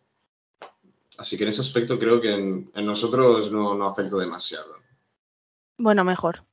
Así 1.19 1.37
que 1.37 1.43
en 1.43 1.49
ese 1.49 1.59
aspecto 1.61 1.99
creo 1.99 2.21
que 2.21 2.33
en, 2.33 2.71
en 2.73 2.85
nosotros 2.85 3.51
no, 3.51 3.75
no 3.75 3.85
afectó 3.87 4.17
demasiado. 4.17 4.73
Bueno, 5.77 6.05
mejor. 6.05 6.45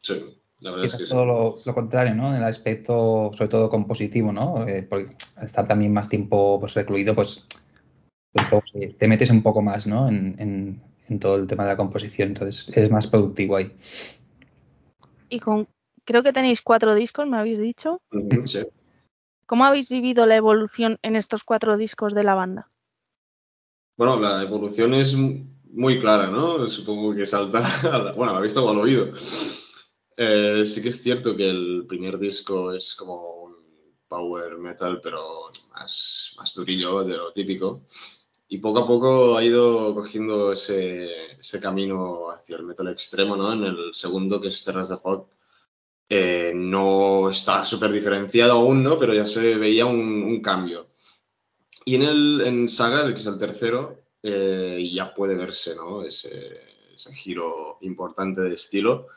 Sí, 0.00 0.40
la 0.60 0.70
verdad 0.70 0.86
es 0.86 0.94
que 0.94 1.04
sí. 1.04 1.10
todo 1.10 1.26
lo, 1.26 1.54
lo 1.66 1.74
contrario, 1.74 2.14
¿no? 2.14 2.28
En 2.30 2.36
el 2.36 2.44
aspecto, 2.44 3.32
sobre 3.34 3.48
todo 3.48 3.68
compositivo, 3.68 4.32
¿no? 4.32 4.66
Eh, 4.68 4.84
porque 4.88 5.16
al 5.34 5.46
estar 5.46 5.66
también 5.66 5.92
más 5.92 6.08
tiempo 6.08 6.60
pues, 6.60 6.74
recluido, 6.74 7.14
pues, 7.14 7.44
pues, 8.32 8.96
te 8.98 9.08
metes 9.08 9.30
un 9.30 9.42
poco 9.42 9.62
más, 9.62 9.86
¿no? 9.86 10.08
En, 10.08 10.36
en- 10.38 10.82
en 11.08 11.18
todo 11.20 11.36
el 11.36 11.46
tema 11.46 11.64
de 11.64 11.70
la 11.70 11.76
composición, 11.76 12.28
entonces 12.28 12.74
es 12.74 12.90
más 12.90 13.06
productivo 13.06 13.56
ahí. 13.56 13.70
Y 15.28 15.40
con, 15.40 15.68
creo 16.06 16.22
que 16.22 16.32
tenéis 16.32 16.62
cuatro 16.62 16.94
discos, 16.94 17.28
me 17.28 17.36
habéis 17.36 17.58
dicho. 17.58 18.00
Sí. 18.46 18.64
¿Cómo 19.46 19.64
habéis 19.64 19.90
vivido 19.90 20.24
la 20.24 20.36
evolución 20.36 20.98
en 21.02 21.16
estos 21.16 21.44
cuatro 21.44 21.76
discos 21.76 22.14
de 22.14 22.24
la 22.24 22.34
banda? 22.34 22.70
Bueno, 23.96 24.18
la 24.18 24.42
evolución 24.42 24.92
es 24.94 25.14
muy 25.14 26.00
clara, 26.00 26.26
¿no? 26.26 26.66
Supongo 26.66 27.14
que 27.14 27.26
salta, 27.26 27.64
a 27.92 27.98
la, 27.98 28.12
bueno, 28.12 28.32
a 28.32 28.34
la 28.34 28.40
vista 28.40 28.60
o 28.60 28.68
al 28.68 28.78
oído. 28.78 29.12
Eh, 30.16 30.64
sí 30.66 30.82
que 30.82 30.88
es 30.88 31.00
cierto 31.00 31.36
que 31.36 31.48
el 31.48 31.84
primer 31.88 32.18
disco 32.18 32.72
es 32.72 32.94
como 32.96 33.44
un 33.44 33.54
power 34.08 34.58
metal, 34.58 35.00
pero 35.00 35.20
más, 35.72 36.34
más 36.36 36.54
durillo 36.54 37.04
de 37.04 37.16
lo 37.16 37.30
típico. 37.30 37.84
Y 38.48 38.58
poco 38.58 38.80
a 38.80 38.86
poco 38.86 39.36
ha 39.36 39.44
ido 39.44 39.94
cogiendo 39.94 40.52
ese, 40.52 41.32
ese 41.38 41.60
camino 41.60 42.30
hacia 42.30 42.56
el 42.56 42.64
metal 42.64 42.88
extremo, 42.88 43.36
¿no? 43.36 43.52
En 43.52 43.62
el 43.64 43.94
segundo, 43.94 44.40
que 44.40 44.48
es 44.48 44.64
Terras 44.64 44.88
de 44.88 44.96
Fog, 44.98 45.28
eh, 46.08 46.52
no 46.54 47.30
está 47.30 47.64
súper 47.64 47.92
diferenciado 47.92 48.54
aún, 48.54 48.82
¿no? 48.82 48.98
Pero 48.98 49.14
ya 49.14 49.24
se 49.24 49.54
veía 49.56 49.86
un 49.86 50.40
cambio. 50.42 50.90
Y 51.84 51.96
en 51.96 52.02
el 52.02 52.40
en 52.44 52.68
Saga, 52.68 53.02
el 53.02 53.14
que 53.14 53.20
es 53.20 53.26
el 53.26 53.38
tercero, 53.38 54.02
eh, 54.22 54.90
ya 54.92 55.12
puede 55.14 55.36
verse, 55.36 55.74
¿no? 55.74 56.02
Ese, 56.02 56.60
ese 56.94 57.14
giro 57.14 57.78
importante 57.82 58.40
de 58.40 58.54
estilo, 58.54 59.08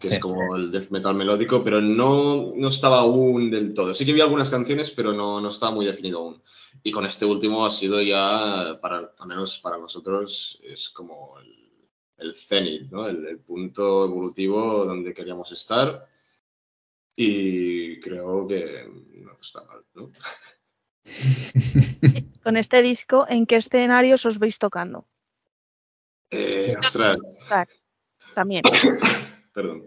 que 0.00 0.08
Sí. 0.08 0.14
es 0.14 0.20
como 0.20 0.56
el 0.56 0.70
death 0.72 0.90
metal 0.90 1.14
melódico, 1.14 1.62
pero 1.62 1.80
no, 1.80 2.52
no 2.56 2.68
estaba 2.68 3.00
aún 3.00 3.50
del 3.50 3.74
todo. 3.74 3.92
Sí 3.94 4.04
que 4.06 4.12
vi 4.12 4.20
algunas 4.20 4.50
canciones, 4.50 4.90
pero 4.90 5.12
no, 5.12 5.40
no 5.40 5.48
estaba 5.48 5.72
muy 5.72 5.86
definido 5.86 6.18
aún. 6.20 6.42
Y 6.82 6.90
con 6.90 7.04
este 7.06 7.24
último 7.24 7.64
ha 7.66 7.70
sido 7.70 8.00
ya, 8.02 8.78
para, 8.80 9.12
al 9.18 9.28
menos 9.28 9.58
para 9.58 9.78
nosotros, 9.78 10.58
es 10.62 10.88
como 10.88 11.38
el, 11.38 11.70
el 12.18 12.34
cenit, 12.34 12.90
¿no? 12.90 13.06
El, 13.06 13.26
el 13.26 13.38
punto 13.40 14.06
evolutivo 14.06 14.84
donde 14.84 15.12
queríamos 15.14 15.52
estar. 15.52 16.08
Y 17.14 18.00
creo 18.00 18.46
que 18.46 18.88
no 19.14 19.32
está 19.40 19.62
mal, 19.64 19.84
¿no? 19.94 20.10
Con 22.42 22.56
este 22.56 22.82
disco, 22.82 23.26
¿en 23.28 23.46
qué 23.46 23.56
escenarios 23.56 24.26
os 24.26 24.38
veis 24.38 24.58
tocando? 24.58 25.06
Eh, 26.30 26.74
ostras, 26.78 27.18
también. 28.34 28.62
perdón. 29.52 29.84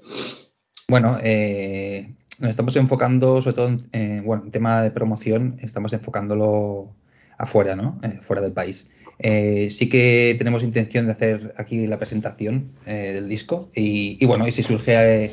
Bueno, 0.87 1.17
eh, 1.21 2.15
nos 2.39 2.49
estamos 2.49 2.75
enfocando 2.75 3.41
sobre 3.41 3.55
todo 3.55 3.67
en, 3.67 3.77
eh, 3.91 4.21
bueno, 4.23 4.43
en 4.45 4.51
tema 4.51 4.81
de 4.81 4.91
promoción, 4.91 5.57
estamos 5.61 5.93
enfocándolo 5.93 6.95
afuera, 7.37 7.75
¿no? 7.75 7.99
Eh, 8.03 8.19
fuera 8.21 8.41
del 8.41 8.53
país. 8.53 8.89
Eh, 9.19 9.69
sí 9.69 9.89
que 9.89 10.35
tenemos 10.37 10.63
intención 10.63 11.05
de 11.05 11.11
hacer 11.11 11.53
aquí 11.57 11.87
la 11.87 11.97
presentación 11.97 12.71
eh, 12.85 13.11
del 13.13 13.27
disco 13.27 13.69
y, 13.75 14.17
y 14.19 14.25
bueno, 14.25 14.47
y 14.47 14.51
si 14.53 14.63
surge 14.63 15.25
eh, 15.25 15.31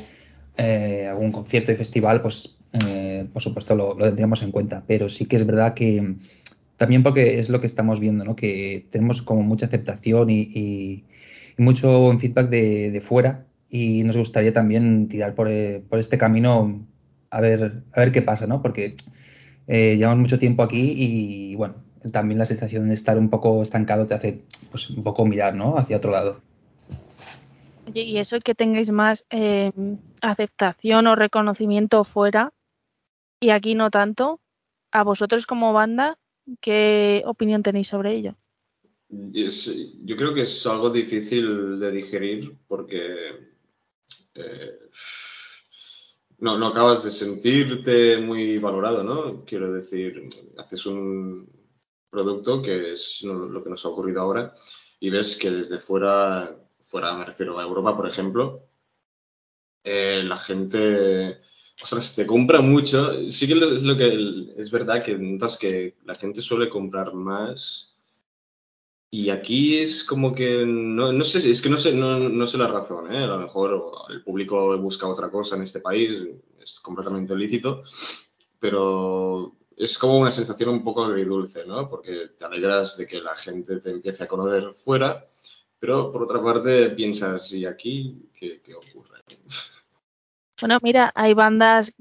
eh, 0.57 1.07
algún 1.09 1.31
concierto 1.31 1.71
y 1.71 1.77
festival, 1.77 2.21
pues 2.21 2.59
por 3.33 3.43
supuesto 3.43 3.75
lo, 3.75 3.95
lo 3.95 4.05
tendríamos 4.07 4.43
en 4.43 4.51
cuenta. 4.53 4.85
Pero 4.87 5.09
sí 5.09 5.27
que 5.27 5.37
es 5.37 5.47
verdad 5.47 5.75
que 5.75 6.17
también 6.77 7.03
porque 7.03 7.39
es 7.39 7.49
lo 7.49 7.61
que 7.61 7.67
estamos 7.67 8.01
viendo, 8.01 8.25
¿no? 8.25 8.37
Que 8.37 8.87
tenemos 8.91 9.23
como 9.23 9.43
mucha 9.43 9.67
aceptación 9.67 10.31
y, 10.31 10.41
y- 10.53 11.05
y 11.59 11.63
mucho 11.63 12.17
feedback 12.19 12.49
de, 12.51 13.01
fuera 13.01 13.47
y 13.71 14.03
nos 14.05 14.17
gustaría 14.17 14.53
también 14.53 15.09
tirar 15.09 15.35
por, 15.35 15.49
eh, 15.49 15.83
por 15.89 15.99
este 15.99 16.19
camino 16.19 16.87
a 17.31 17.41
ver, 17.41 17.83
a 17.93 18.01
ver 18.01 18.13
qué 18.13 18.23
pasa, 18.23 18.47
¿no? 18.47 18.63
Porque 18.63 18.95
eh, 19.67 19.97
llevamos 19.97 20.19
mucho 20.19 20.39
tiempo 20.39 20.63
aquí 20.63 20.93
y 20.97 21.55
bueno, 21.57 21.77
también 22.13 22.39
la 22.39 22.45
sensación 22.45 22.89
de 22.89 22.95
estar 22.95 23.19
un 23.19 23.31
poco 23.31 23.63
estancado 23.63 24.07
te 24.07 24.15
hace 24.15 24.43
pues 24.71 24.91
un 24.91 25.03
poco 25.03 25.25
mirar, 25.25 25.55
¿no? 25.55 25.77
Hacia 25.77 25.97
otro 25.97 26.11
lado. 26.13 26.41
Y 27.93 28.19
eso 28.19 28.39
que 28.41 28.55
tengáis 28.55 28.91
más 28.91 29.25
eh, 29.31 29.73
aceptación 30.21 31.07
o 31.07 31.15
reconocimiento 31.15 32.05
fuera 32.05 32.53
y 33.41 33.51
aquí 33.51 33.75
no 33.75 33.91
tanto, 33.91 34.41
a 34.93 35.03
vosotros 35.03 35.47
como 35.47 35.73
banda, 35.73 36.19
¿qué 36.61 37.23
opinión 37.27 37.63
tenéis 37.63 37.89
sobre 37.89 38.15
ello? 38.15 38.37
Yo 39.09 40.17
creo 40.17 40.35
que 40.35 40.43
es 40.43 40.67
algo 40.67 40.91
difícil 40.91 41.79
de 41.79 41.91
digerir 41.93 42.59
porque 42.67 43.55
eh, 44.35 44.79
no, 46.39 46.67
acabas 46.67 47.05
de 47.05 47.11
sentirte 47.11 48.19
muy 48.19 48.59
valorado, 48.59 49.03
¿no? 49.03 49.45
Quiero 49.45 49.73
decir, 49.73 50.29
haces 50.59 50.87
un 50.87 51.49
producto 52.11 52.63
que 52.63 52.93
es 52.93 53.23
lo 53.23 53.63
que 53.63 53.71
nos 53.71 53.85
ha 53.85 53.89
ocurrido 53.89 54.21
ahora 54.21 54.53
y 55.01 55.11
ves 55.11 55.37
que 55.37 55.51
desde 55.51 55.79
fuera, 55.79 56.57
fuera 56.87 57.15
me 57.15 57.25
refiero 57.25 57.59
a 57.59 57.65
Europa, 57.65 57.97
por 57.97 58.09
ejemplo, 58.09 58.69
eh, 59.85 60.23
la 60.25 60.37
gente, 60.37 61.41
ostras, 61.83 62.15
te 62.15 62.27
compra 62.27 62.61
mucho. 62.61 63.31
Sí 63.31 63.47
que 63.47 63.55
es 63.55 63.83
lo 63.83 63.97
que 63.97 64.55
es 64.57 64.71
verdad 64.71 65.03
que 65.03 65.19
notas 65.19 65.57
que 65.57 65.97
la 66.05 66.15
gente 66.15 66.41
suele 66.41 66.69
comprar 66.69 67.15
más. 67.15 67.97
Y 69.11 69.31
aquí 69.31 69.79
es 69.79 70.05
como 70.05 70.35
que 70.35 70.65
no, 70.67 71.13
no 71.13 71.25
sé, 71.25 71.49
es 71.49 71.63
que 71.63 71.71
no 71.71 71.79
sé, 71.79 71.93
no, 71.95 72.19
no 72.19 72.47
sé 72.47 72.59
la 72.59 72.67
razón, 72.69 73.13
¿eh? 73.15 73.25
A 73.25 73.27
lo 73.29 73.39
mejor 73.39 73.93
el 74.11 74.23
público 74.23 74.77
busca 74.79 75.07
otra 75.07 75.31
cosa 75.31 75.57
en 75.57 75.63
este 75.63 75.81
país, 75.81 76.27
es 76.61 76.81
completamente 76.81 77.37
lícito, 77.37 77.83
pero 78.59 79.57
es 79.77 79.97
como 79.97 80.19
una 80.19 80.31
sensación 80.31 80.71
un 80.71 80.85
poco 80.85 81.05
agridulce, 81.05 81.65
¿no? 81.67 81.89
Porque 81.89 82.31
te 82.37 82.45
alegras 82.45 82.97
de 82.97 83.07
que 83.07 83.21
la 83.21 83.35
gente 83.37 83.79
te 83.79 83.91
empiece 83.91 84.25
a 84.25 84.29
conocer 84.29 84.75
fuera, 84.75 85.27
pero 85.79 86.11
por 86.11 86.25
otra 86.25 86.43
parte 86.43 86.91
piensas, 86.91 87.53
¿y 87.53 87.65
aquí 87.65 88.29
qué, 88.35 88.61
qué 88.61 88.75
ocurre? 88.75 89.23
Bueno, 90.61 90.79
mira, 90.83 91.13
hay 91.15 91.35
bandas, 91.35 91.93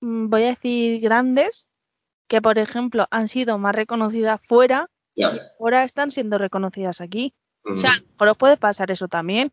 mm, 0.00 0.28
voy 0.28 0.44
a 0.44 0.48
decir 0.48 1.00
grandes, 1.00 1.66
que 2.28 2.40
por 2.40 2.58
ejemplo 2.58 3.06
han 3.10 3.28
sido 3.28 3.58
más 3.58 3.74
reconocidas 3.74 4.40
fuera 4.46 4.88
y 5.14 5.24
ahora 5.60 5.84
están 5.84 6.10
siendo 6.10 6.38
reconocidas 6.38 7.00
aquí. 7.00 7.34
O 7.62 7.76
sea, 7.76 7.92
mejor 8.12 8.28
os 8.28 8.36
puede 8.36 8.56
pasar 8.56 8.90
eso 8.90 9.08
también. 9.08 9.52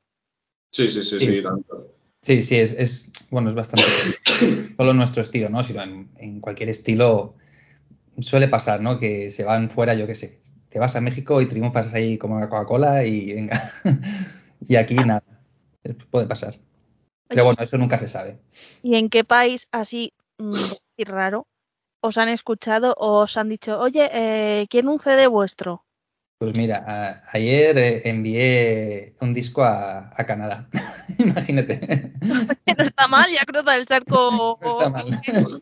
Sí, 0.72 0.90
sí, 0.90 1.04
sí, 1.04 1.20
Sí. 1.20 1.26
sí, 1.26 1.42
tanto. 1.42 1.96
Sí, 2.22 2.44
sí, 2.44 2.56
es, 2.56 2.74
es 2.74 3.14
bueno, 3.30 3.50
es 3.50 3.56
bastante 3.56 3.84
solo 4.78 4.94
nuestro 4.94 5.24
estilo, 5.24 5.50
¿no? 5.50 5.64
Sino 5.64 5.82
en, 5.82 6.12
en 6.18 6.40
cualquier 6.40 6.70
estilo 6.70 7.36
suele 8.20 8.48
pasar, 8.48 8.82
¿no? 8.82 9.00
Que 9.00 9.32
se 9.32 9.44
van 9.44 9.70
fuera, 9.70 9.94
yo 9.96 10.06
qué 10.08 10.16
sé, 10.16 10.40
te 10.70 10.80
vas 10.80 10.96
a 10.96 11.02
México 11.02 11.42
y 11.42 11.48
triunfas 11.48 11.94
ahí 11.94 12.18
como 12.18 12.40
la 12.40 12.50
Coca-Cola 12.50 13.06
y 13.06 13.34
venga. 13.34 13.72
y 14.68 14.76
aquí 14.76 14.96
nada, 14.96 15.24
puede 16.10 16.28
pasar. 16.28 16.60
Pero 17.36 17.46
bueno, 17.46 17.64
eso 17.64 17.78
nunca 17.78 17.98
se 17.98 18.08
sabe. 18.08 18.40
¿Y 18.84 18.96
en 18.96 19.10
qué 19.10 19.24
país 19.24 19.68
así, 19.72 20.14
mm, 20.38 20.50
decir 20.52 21.08
raro, 21.14 21.48
os 22.02 22.18
han 22.18 22.30
escuchado 22.30 22.94
o 22.98 23.22
os 23.22 23.38
han 23.38 23.50
dicho, 23.50 23.80
oye, 23.80 24.10
eh, 24.14 24.68
quiero 24.70 24.92
un 24.92 25.00
CD 25.00 25.28
vuestro? 25.28 25.86
Pues 26.40 26.58
mira, 26.58 26.84
a- 26.88 27.24
ayer 27.34 27.78
eh, 27.78 28.02
envié 28.10 29.16
un 29.22 29.34
disco 29.34 29.64
a, 29.64 30.12
a 30.16 30.26
Canadá. 30.26 30.68
Imagínate. 31.20 32.14
no 32.22 32.84
está 32.84 33.08
mal, 33.08 33.30
ya 33.32 33.46
cruza 33.46 33.78
el 33.78 33.86
charco. 33.86 34.58
No 34.62 34.70
está 34.70 34.90
mal. 34.90 35.20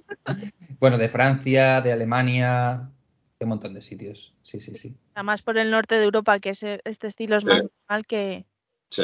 Bueno, 0.79 0.97
de 0.97 1.09
Francia, 1.09 1.81
de 1.81 1.91
Alemania, 1.91 2.89
de 3.37 3.45
un 3.45 3.49
montón 3.49 3.73
de 3.73 3.81
sitios. 3.81 4.33
Sí, 4.43 4.61
sí, 4.61 4.75
sí. 4.75 4.95
Además 5.13 5.41
por 5.41 5.57
el 5.57 5.71
norte 5.71 5.95
de 5.99 6.05
Europa, 6.05 6.39
que 6.39 6.51
es, 6.51 6.63
eh, 6.63 6.79
este 6.85 7.07
estilo 7.07 7.35
es 7.35 7.43
más 7.43 7.61
Sí. 7.63 7.67
normal 7.87 8.07
que... 8.07 8.45
Sí. 8.89 9.03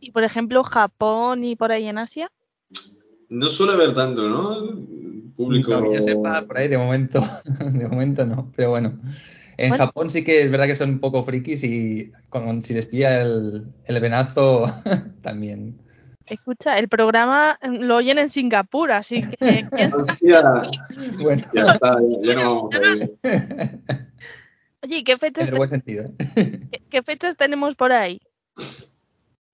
Y 0.00 0.12
por 0.12 0.24
ejemplo, 0.24 0.62
Japón 0.64 1.44
y 1.44 1.56
por 1.56 1.72
ahí 1.72 1.86
en 1.86 1.98
Asia. 1.98 2.30
No 3.28 3.48
suele 3.48 3.74
haber 3.74 3.94
tanto, 3.94 4.28
¿no? 4.28 4.54
Público. 5.36 5.70
No, 5.70 5.88
que 5.90 5.96
yo 5.96 6.02
sepa, 6.02 6.42
por 6.46 6.56
ahí 6.58 6.68
de 6.68 6.78
momento, 6.78 7.22
de 7.72 7.86
momento 7.88 8.26
no, 8.26 8.50
pero 8.56 8.70
bueno. 8.70 8.98
En 9.56 9.70
Bueno. 9.70 9.86
Japón 9.86 10.08
sí 10.10 10.22
que 10.24 10.42
es 10.42 10.50
verdad 10.50 10.66
que 10.66 10.76
son 10.76 10.90
un 10.90 11.00
poco 11.00 11.24
frikis 11.24 11.62
y 11.64 12.12
con- 12.30 12.60
si 12.60 12.74
les 12.74 12.86
pilla 12.86 13.20
el, 13.22 13.66
el 13.86 14.00
venazo 14.00 14.72
también. 15.22 15.78
Escucha, 16.26 16.78
el 16.78 16.88
programa 16.88 17.58
lo 17.62 17.96
oyen 17.96 18.18
en 18.18 18.28
Singapur, 18.28 18.92
así 18.92 19.22
que. 19.22 19.64
Hostia, 19.94 20.42
Bueno, 21.20 21.42
ya 21.54 21.62
está, 21.72 21.98
ya 22.22 22.34
no 22.34 22.54
vamos 22.70 22.74
a 22.76 22.96
ir. 22.96 23.18
Oye, 24.82 24.98
¿y 24.98 25.04
¿qué 25.04 25.16
fechas, 25.18 25.48
en 25.48 25.54
el 25.54 25.58
buen 25.58 25.68
sentido. 25.68 26.04
¿eh? 26.04 26.60
qué- 26.70 26.82
qué 26.90 27.02
fechas 27.02 27.36
tenemos 27.36 27.74
por 27.74 27.92
ahí? 27.92 28.20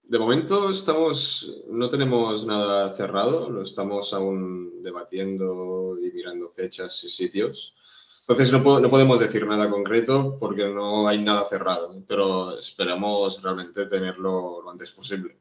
De 0.07 0.19
momento 0.19 0.71
estamos, 0.71 1.63
no 1.69 1.89
tenemos 1.89 2.47
nada 2.47 2.93
cerrado, 2.93 3.49
lo 3.49 3.63
estamos 3.63 4.13
aún 4.13 4.83
debatiendo 4.83 5.97
y 6.01 6.11
mirando 6.13 6.51
fechas 6.51 7.03
y 7.05 7.09
sitios. 7.09 7.75
Entonces 8.21 8.53
no, 8.53 8.63
po- 8.63 8.81
no 8.81 8.91
podemos 8.91 9.21
decir 9.21 9.47
nada 9.47 9.69
concreto 9.71 10.37
porque 10.39 10.69
no 10.69 11.09
hay 11.09 11.23
nada 11.23 11.47
cerrado, 11.49 11.95
pero 12.07 12.59
esperamos 12.59 13.43
realmente 13.43 13.87
tenerlo 13.87 14.61
lo 14.63 14.71
antes 14.71 14.91
posible. 14.93 15.37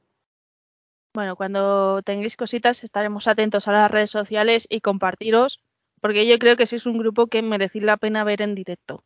Bueno, 1.14 1.36
cuando 1.36 2.02
tengáis 2.02 2.36
cositas 2.36 2.84
estaremos 2.84 3.28
atentos 3.28 3.68
a 3.68 3.72
las 3.72 3.92
redes 3.92 4.10
sociales 4.10 4.66
y 4.70 4.82
compartiros, 4.82 5.60
porque 6.02 6.26
yo 6.28 6.40
creo 6.40 6.58
que 6.58 6.66
sí 6.66 6.78
es 6.78 6.86
un 6.86 6.98
grupo 6.98 7.28
que 7.28 7.42
merecéis 7.42 7.84
la 7.84 7.98
pena 7.98 8.24
ver 8.24 8.42
en 8.42 8.56
directo. 8.56 9.04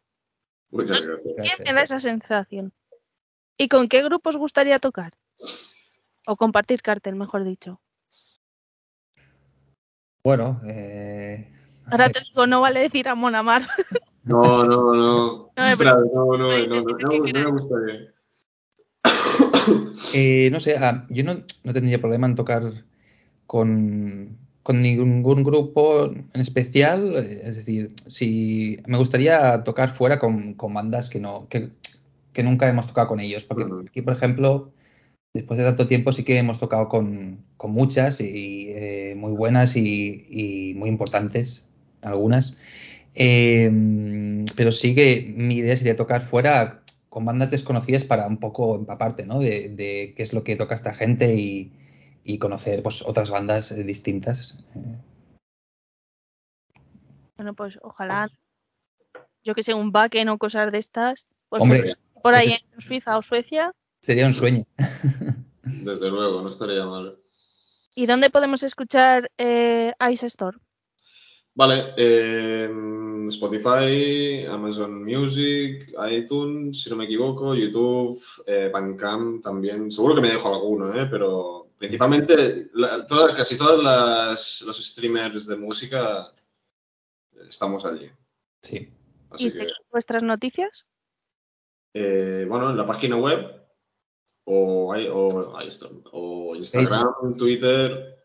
Muchas 0.72 1.02
gracias. 1.02 1.36
¿Quién 1.36 1.58
me 1.65 1.74
da 1.74 1.82
esa 1.82 2.00
sensación? 2.00 2.74
¿Y 3.58 3.67
con 3.67 3.89
qué 3.89 4.04
grupo 4.04 4.30
os 4.30 4.38
gustaría 4.38 4.80
tocar? 4.80 5.13
O 6.26 6.36
compartir 6.36 6.82
cartel, 6.82 7.15
mejor 7.15 7.43
dicho. 7.43 7.80
Bueno, 10.23 10.60
eh, 10.67 11.50
Ahora 11.89 12.10
te 12.10 12.19
digo, 12.19 12.47
no 12.47 12.62
vale 12.62 12.82
decir 12.82 13.08
a 13.08 13.15
Monamar. 13.15 13.63
No, 14.28 14.65
no, 14.65 14.93
no. 14.93 15.52
No 15.56 15.76
no, 16.36 16.38
no, 16.38 16.67
no, 16.67 16.82
no, 16.82 17.19
me 17.23 17.45
gustaría. 17.45 18.13
eh, 20.13 20.50
no 20.52 20.60
sé, 20.60 20.76
ah, 20.76 21.08
yo 21.10 21.23
no, 21.23 21.45
no 21.63 21.71
tendría 21.73 22.02
problema 22.02 22.28
en 22.28 22.36
tocar 22.36 22.84
con, 23.45 24.38
con 24.63 24.82
ningún 24.82 25.43
grupo 25.43 26.12
en 26.12 26.41
especial. 26.41 27.15
Es 27.15 27.56
decir, 27.56 27.95
si 28.08 28.82
me 28.86 28.97
gustaría 28.97 29.63
tocar 29.63 29.95
fuera 29.95 30.19
con, 30.19 30.56
con 30.56 30.73
bandas 30.73 31.10
que 31.10 31.21
no 31.21 31.47
que, 31.47 31.71
que, 32.34 32.43
nunca 32.43 32.67
hemos 32.67 32.88
tocado 32.88 33.08
con 33.08 33.21
ellos. 33.21 33.45
Porque 33.45 33.65
aquí, 33.88 34.02
por 34.02 34.13
ejemplo, 34.13 34.73
después 35.38 35.60
de 35.60 35.65
tanto 35.65 35.88
tiempo 35.88 36.12
sí 36.12 36.23
que 36.23 36.38
hemos 36.38 36.60
tocado 36.60 36.89
con, 36.89 37.45
con 37.58 37.71
muchas 37.71 38.19
y 38.21 38.69
eh, 38.71 39.13
muy 39.15 39.34
buenas 39.34 39.76
y, 39.76 40.26
y, 40.30 40.73
muy 40.73 40.89
importantes, 40.89 41.65
algunas. 42.02 42.58
Eh, 43.13 43.71
pero 44.56 44.71
sí 44.71 44.95
que 44.95 45.32
mi 45.36 45.58
idea 45.58 45.78
sería 45.78 45.95
tocar 45.95 46.21
fuera 46.21 46.82
con 47.10 47.23
bandas 47.26 47.52
desconocidas 47.52 48.04
para 48.04 48.26
un 48.26 48.38
poco 48.38 48.76
empaparte, 48.76 49.26
¿no? 49.26 49.39
De, 49.39 49.69
de 49.69 50.13
qué 50.17 50.23
es 50.23 50.34
lo 50.34 50.43
que 50.43 50.56
toca 50.56 50.73
esta 50.73 50.95
gente 50.95 51.36
y, 51.36 51.71
y 52.23 52.39
conocer 52.39 52.82
pues 52.82 53.04
otras 53.04 53.30
bandas 53.30 53.71
eh, 53.71 53.84
distintas. 53.84 54.58
Bueno, 57.36 57.54
pues 57.54 57.78
ojalá, 57.84 58.30
yo 59.43 59.54
que 59.54 59.62
sé, 59.62 59.76
un 59.76 59.91
backend 59.91 60.32
o 60.32 60.39
cosas 60.39 60.71
de 60.71 60.80
estas. 60.80 61.28
Pues 61.50 61.62
Hombre, 61.62 61.95
por 62.23 62.34
ahí 62.34 62.54
en 62.54 62.82
Suiza 62.82 63.19
o 63.19 63.21
Suecia. 63.21 63.71
Sería 64.08 64.26
un 64.26 64.34
sueño. 64.34 64.65
Desde 65.63 66.10
luego, 66.10 66.41
no 66.41 66.48
estaría 66.48 66.86
mal. 66.86 67.20
¿Y 67.93 68.06
dónde 68.06 68.30
podemos 68.30 68.63
escuchar 68.63 69.30
eh, 69.38 69.91
Ice 70.10 70.28
Store? 70.28 70.58
Vale, 71.54 71.93
eh, 71.98 72.72
Spotify, 73.28 74.46
Amazon 74.46 75.04
Music, 75.04 75.93
iTunes, 76.10 76.84
si 76.84 76.89
no 76.89 76.96
me 76.96 77.04
equivoco, 77.04 77.54
YouTube, 77.54 78.24
eh, 78.46 78.70
Bandcamp 78.74 79.43
también. 79.43 79.91
Seguro 79.91 80.15
que 80.15 80.22
me 80.22 80.30
dejo 80.30 80.56
alguno, 80.56 80.98
¿eh? 80.98 81.06
pero 81.12 81.72
principalmente 81.78 82.70
la, 82.76 83.06
toda, 83.08 83.36
casi 83.36 83.58
todos 83.58 83.84
las, 83.84 84.62
los 84.62 84.78
streamers 84.88 85.48
de 85.48 85.58
música 85.58 86.32
estamos 87.50 87.84
allí. 87.84 88.10
Sí. 88.62 88.89
Así 89.32 89.48
¿Y 89.48 89.52
que, 89.52 89.67
vuestras 89.91 90.24
noticias? 90.24 90.86
Eh, 91.93 92.46
bueno, 92.48 92.70
en 92.70 92.78
la 92.78 92.88
página 92.88 93.17
web 93.17 93.66
o, 94.49 94.95
o, 94.95 95.53
o 96.12 96.55
Instagram. 96.55 97.36
Twitter, 97.38 98.17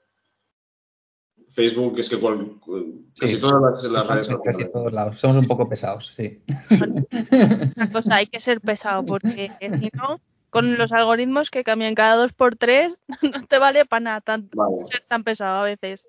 Facebook, 1.49 1.99
es 1.99 2.09
que 2.09 2.19
cual, 2.19 2.61
casi 3.19 3.35
sí. 3.35 3.41
todas 3.41 3.83
las, 3.83 3.93
las 3.93 4.07
redes 4.07 4.27
sociales. 4.29 4.57
Casi 4.57 4.73
todos 4.73 4.93
lados. 4.93 5.19
Somos 5.19 5.37
un 5.37 5.47
poco 5.47 5.69
pesados, 5.69 6.13
sí. 6.15 6.41
Una 7.77 7.91
cosa, 7.91 8.17
hay 8.17 8.27
que 8.27 8.39
ser 8.39 8.61
pesado, 8.61 9.05
porque 9.05 9.51
si 9.61 9.91
no, 9.95 10.21
con 10.51 10.79
los 10.79 10.93
algoritmos 10.93 11.51
que 11.51 11.65
cambian 11.65 11.97
cada 11.97 12.15
dos 12.15 12.33
por 12.33 12.55
tres, 12.55 12.97
no 13.23 13.45
te 13.47 13.59
vale 13.59 13.85
para 13.85 14.01
nada 14.01 14.21
tan, 14.21 14.49
vale. 14.55 14.87
ser 14.87 15.03
tan 15.09 15.25
pesado 15.25 15.63
a 15.63 15.65
veces. 15.65 16.07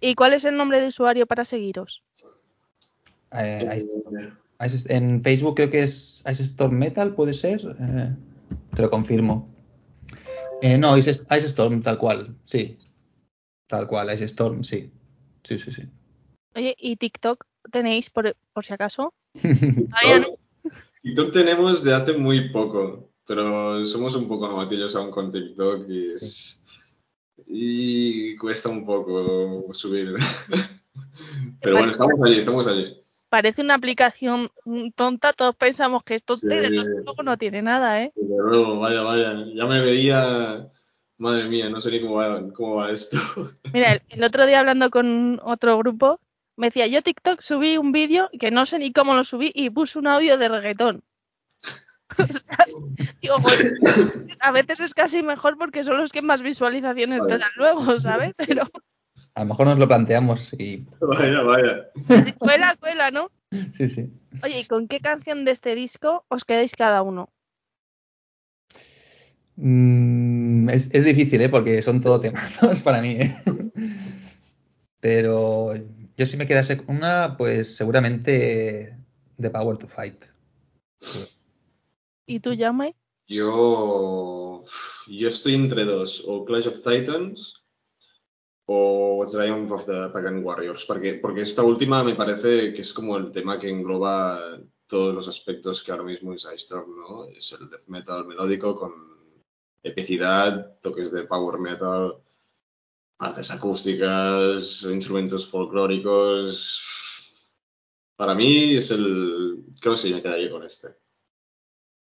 ¿Y 0.00 0.14
cuál 0.14 0.34
es 0.34 0.44
el 0.44 0.56
nombre 0.58 0.82
de 0.82 0.88
usuario 0.88 1.26
para 1.26 1.46
seguiros? 1.46 2.02
Eh, 3.32 3.88
en 4.88 5.22
Facebook 5.22 5.56
creo 5.56 5.70
que 5.70 5.80
es 5.80 6.22
Ice 6.30 6.42
Storm 6.42 6.74
Metal, 6.74 7.14
¿puede 7.14 7.32
ser? 7.32 7.60
Eh, 7.80 8.14
te 8.74 8.82
lo 8.82 8.90
confirmo. 8.90 9.54
Eh, 10.62 10.78
no, 10.78 10.96
Ice, 10.96 11.10
Ice 11.10 11.46
Storm, 11.46 11.82
tal 11.82 11.98
cual, 11.98 12.36
sí. 12.44 12.78
Tal 13.66 13.86
cual, 13.86 14.12
Ice 14.12 14.24
Storm, 14.24 14.64
sí. 14.64 14.90
Sí, 15.44 15.58
sí, 15.58 15.70
sí. 15.70 15.82
Oye, 16.54 16.74
¿y 16.78 16.96
TikTok 16.96 17.44
tenéis 17.70 18.10
por, 18.10 18.36
por 18.52 18.64
si 18.64 18.72
acaso? 18.72 19.12
TikTok 21.02 21.32
tenemos 21.32 21.84
de 21.84 21.94
hace 21.94 22.14
muy 22.14 22.48
poco, 22.50 23.10
pero 23.26 23.84
somos 23.86 24.14
un 24.14 24.26
poco 24.26 24.48
novatillos 24.48 24.96
aún 24.96 25.10
con 25.10 25.30
TikTok 25.30 25.88
y, 25.88 26.06
es, 26.06 26.60
sí. 26.64 27.44
y 27.46 28.36
cuesta 28.36 28.68
un 28.70 28.86
poco 28.86 29.72
subir. 29.72 30.14
pero 31.60 31.76
bueno, 31.76 31.92
estamos 31.92 32.18
allí, 32.24 32.38
estamos 32.38 32.66
allí. 32.66 32.96
Parece 33.36 33.60
una 33.60 33.74
aplicación 33.74 34.50
tonta, 34.94 35.34
todos 35.34 35.54
pensamos 35.56 36.02
que 36.04 36.14
esto 36.14 36.38
sí. 36.38 36.46
luego 36.46 37.22
no 37.22 37.36
tiene 37.36 37.60
nada, 37.60 38.00
¿eh? 38.00 38.10
Desde 38.16 38.34
luego, 38.34 38.78
vaya, 38.78 39.02
vaya. 39.02 39.44
Ya 39.54 39.66
me 39.66 39.82
veía 39.82 40.70
Madre 41.18 41.46
mía, 41.46 41.68
no 41.68 41.78
sé 41.78 41.90
ni 41.90 42.00
cómo 42.00 42.14
va, 42.14 42.50
cómo 42.54 42.76
va 42.76 42.90
esto. 42.90 43.18
Mira, 43.74 43.92
el, 43.92 44.02
el, 44.08 44.24
otro 44.24 44.46
día 44.46 44.60
hablando 44.60 44.88
con 44.88 45.38
otro 45.44 45.76
grupo, 45.76 46.18
me 46.56 46.68
decía, 46.68 46.86
yo 46.86 47.02
TikTok 47.02 47.42
subí 47.42 47.76
un 47.76 47.92
vídeo 47.92 48.30
que 48.40 48.50
no 48.50 48.64
sé 48.64 48.78
ni 48.78 48.90
cómo 48.90 49.12
lo 49.12 49.22
subí 49.22 49.52
y 49.54 49.68
puse 49.68 49.98
un 49.98 50.06
audio 50.06 50.38
de 50.38 50.48
reggaetón. 50.48 51.04
digo, 53.20 53.36
pues, 53.42 53.74
a 54.40 54.50
veces 54.50 54.80
es 54.80 54.94
casi 54.94 55.22
mejor 55.22 55.58
porque 55.58 55.84
son 55.84 55.98
los 55.98 56.10
que 56.10 56.22
más 56.22 56.40
visualizaciones 56.40 57.20
vale. 57.20 57.32
te 57.34 57.38
dan 57.38 57.50
luego, 57.56 58.00
¿sabes? 58.00 58.32
Pero... 58.38 58.62
A 59.36 59.40
lo 59.40 59.46
mejor 59.48 59.66
nos 59.66 59.78
lo 59.78 59.86
planteamos 59.86 60.54
y... 60.54 60.86
Vaya, 61.00 61.42
vaya. 61.42 61.90
Cuela, 62.38 62.74
cuela, 62.80 63.10
¿no? 63.10 63.30
Sí, 63.72 63.86
sí. 63.86 64.10
Oye, 64.42 64.60
¿y 64.60 64.64
con 64.64 64.88
qué 64.88 65.00
canción 65.00 65.44
de 65.44 65.50
este 65.50 65.74
disco 65.74 66.24
os 66.28 66.46
quedáis 66.46 66.74
cada 66.74 67.02
uno? 67.02 67.28
Mm, 69.56 70.70
es, 70.70 70.88
es, 70.90 71.04
difícil, 71.04 71.42
¿eh? 71.42 71.50
Porque 71.50 71.82
son 71.82 72.00
todo 72.00 72.18
temazos 72.18 72.80
para 72.82 73.02
mí, 73.02 73.10
¿eh? 73.10 73.36
Pero 75.00 75.74
yo 76.16 76.26
si 76.26 76.38
me 76.38 76.46
quedase 76.46 76.78
con 76.78 76.96
una, 76.96 77.36
pues 77.36 77.76
seguramente 77.76 78.96
The 79.38 79.50
Power 79.50 79.76
to 79.76 79.86
Fight. 79.86 80.24
Sí. 80.98 81.26
¿Y 82.26 82.40
tú, 82.40 82.54
Jaume? 82.58 82.96
Yo, 83.28 84.64
yo 85.08 85.28
estoy 85.28 85.54
entre 85.56 85.84
dos, 85.84 86.24
o 86.26 86.46
Clash 86.46 86.68
of 86.68 86.80
Titans 86.80 87.65
o 88.66 89.24
Triumph 89.30 89.70
of 89.70 89.86
the 89.86 90.10
Pagan 90.12 90.44
Warriors, 90.44 90.84
porque, 90.84 91.14
porque 91.14 91.42
esta 91.42 91.62
última 91.62 92.02
me 92.02 92.14
parece 92.14 92.72
que 92.74 92.82
es 92.82 92.92
como 92.92 93.16
el 93.16 93.30
tema 93.30 93.58
que 93.60 93.70
engloba 93.70 94.38
todos 94.86 95.14
los 95.14 95.28
aspectos 95.28 95.82
que 95.82 95.92
ahora 95.92 96.04
mismo 96.04 96.32
es 96.32 96.44
Ice 96.44 96.54
Storm, 96.54 96.90
¿no? 96.96 97.24
Es 97.26 97.52
el 97.52 97.70
death 97.70 97.86
metal 97.88 98.26
melódico 98.26 98.76
con 98.76 98.92
epicidad, 99.82 100.78
toques 100.80 101.12
de 101.12 101.24
power 101.24 101.58
metal, 101.58 102.16
partes 103.16 103.50
acústicas, 103.50 104.82
instrumentos 104.82 105.48
folclóricos. 105.48 106.82
Para 108.16 108.34
mí 108.34 108.76
es 108.76 108.90
el. 108.90 109.64
Creo 109.80 109.94
que 109.94 110.00
sí 110.00 110.12
me 110.12 110.22
quedaría 110.22 110.50
con 110.50 110.64
este. 110.64 110.88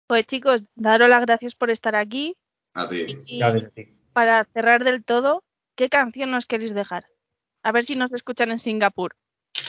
Pues 0.06 0.26
chicos, 0.26 0.62
daros 0.74 1.08
las 1.08 1.22
gracias 1.22 1.54
por 1.54 1.70
estar 1.70 1.96
aquí. 1.96 2.36
A 2.74 2.86
ti. 2.86 3.18
Y 3.26 3.38
gracias 3.38 3.64
a 3.64 3.70
ti. 3.70 3.88
Para 4.12 4.44
cerrar 4.52 4.84
del 4.84 5.04
todo, 5.04 5.42
¿qué 5.74 5.88
canción 5.88 6.30
nos 6.30 6.46
queréis 6.46 6.74
dejar? 6.74 7.06
A 7.62 7.72
ver 7.72 7.84
si 7.84 7.96
nos 7.96 8.12
escuchan 8.12 8.50
en 8.50 8.58
Singapur. 8.58 9.14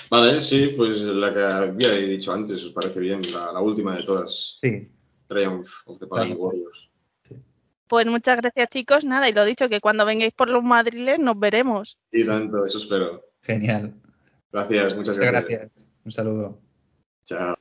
Vale, 0.10 0.40
sí, 0.40 0.74
pues 0.78 1.02
la 1.02 1.34
que 1.34 1.42
había 1.42 1.90
dicho 1.92 2.32
antes, 2.34 2.64
os 2.64 2.72
parece 2.72 3.00
bien, 3.00 3.22
la, 3.32 3.52
la 3.52 3.62
última 3.62 3.96
de 3.96 4.04
todas. 4.04 4.60
Sí. 4.62 4.90
Triumph 5.28 5.70
of 5.86 6.00
the 6.00 6.08
Pagan 6.08 6.36
Warriors. 6.38 6.90
Pues 7.88 8.06
muchas 8.08 8.38
gracias, 8.38 8.70
chicos. 8.70 9.04
Nada, 9.04 9.30
y 9.30 9.34
lo 9.34 9.46
dicho, 9.46 9.70
que 9.70 9.80
cuando 9.82 10.06
vengáis 10.06 10.34
por 10.34 10.50
los 10.50 10.64
madriles 10.64 11.20
nos 11.20 11.38
veremos. 11.38 11.98
Y 12.12 12.26
tanto, 12.26 12.66
eso 12.66 12.78
espero. 12.78 13.24
Genial. 13.42 13.94
Gracias, 14.52 14.96
muchas 14.96 15.16
Muchas 15.16 15.32
gracias. 15.32 15.60
gracias. 15.62 15.88
Un 16.06 16.12
saludo. 16.12 16.62
Chao. 17.26 17.56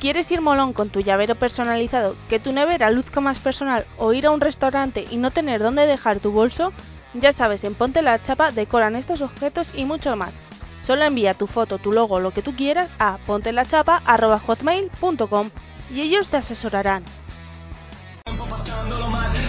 Quieres 0.00 0.30
ir 0.32 0.40
molón 0.40 0.72
con 0.72 0.88
tu 0.88 1.00
llavero 1.00 1.36
personalizado, 1.36 2.16
que 2.28 2.40
tu 2.40 2.52
nevera 2.52 2.90
luzca 2.90 3.20
más 3.20 3.38
personal 3.38 3.86
o 3.98 4.12
ir 4.12 4.26
a 4.26 4.30
un 4.30 4.40
restaurante 4.40 5.06
y 5.08 5.18
no 5.18 5.30
tener 5.30 5.62
dónde 5.62 5.86
dejar 5.86 6.18
tu 6.18 6.32
bolso, 6.32 6.72
ya 7.14 7.32
sabes, 7.32 7.62
en 7.64 7.74
Ponte 7.74 8.02
la 8.02 8.20
Chapa 8.20 8.50
decoran 8.50 8.96
estos 8.96 9.20
objetos 9.20 9.72
y 9.76 9.84
mucho 9.84 10.16
más. 10.16 10.32
Solo 10.80 11.04
envía 11.04 11.34
tu 11.34 11.46
foto, 11.46 11.78
tu 11.78 11.92
logo, 11.92 12.18
lo 12.18 12.32
que 12.32 12.42
tú 12.42 12.56
quieras 12.56 12.90
a 12.98 13.18
pontelachapa.hotmail.com 13.26 15.50
y 15.94 16.00
ellos 16.00 16.26
te 16.28 16.38
asesorarán. 16.38 17.04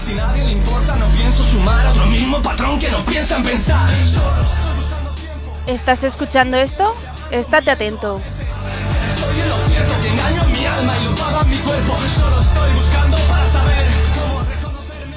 Si 0.06 0.14
nadie 0.14 0.44
le 0.44 0.52
importa, 0.52 0.98
no 0.98 1.08
pienso 1.10 1.44
sumar, 1.44 1.86
es 1.86 1.96
lo 1.96 2.06
mismo 2.08 2.42
patrón 2.42 2.80
que 2.80 2.90
no 2.90 3.06
piensan 3.06 3.44
pensar. 3.44 3.90
¿Estás 5.68 6.04
escuchando 6.04 6.58
esto? 6.58 6.94
Estate 7.32 7.70
atento. 7.72 8.20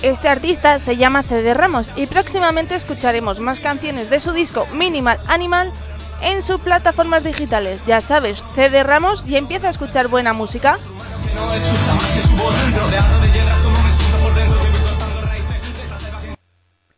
Este 0.04 0.28
artista 0.28 0.78
se 0.78 0.98
llama 0.98 1.22
CD 1.22 1.54
Ramos 1.54 1.90
y 1.96 2.06
próximamente 2.06 2.74
escucharemos 2.74 3.40
más 3.40 3.58
canciones 3.58 4.10
de 4.10 4.20
su 4.20 4.32
disco 4.32 4.66
Minimal 4.72 5.18
Animal 5.28 5.72
en 6.20 6.42
sus 6.42 6.60
plataformas 6.60 7.24
digitales. 7.24 7.80
Ya 7.86 8.02
sabes, 8.02 8.44
CD 8.54 8.82
Ramos 8.82 9.24
y 9.26 9.36
empieza 9.36 9.68
a 9.68 9.70
escuchar 9.70 10.08
buena 10.08 10.34
música. 10.34 10.78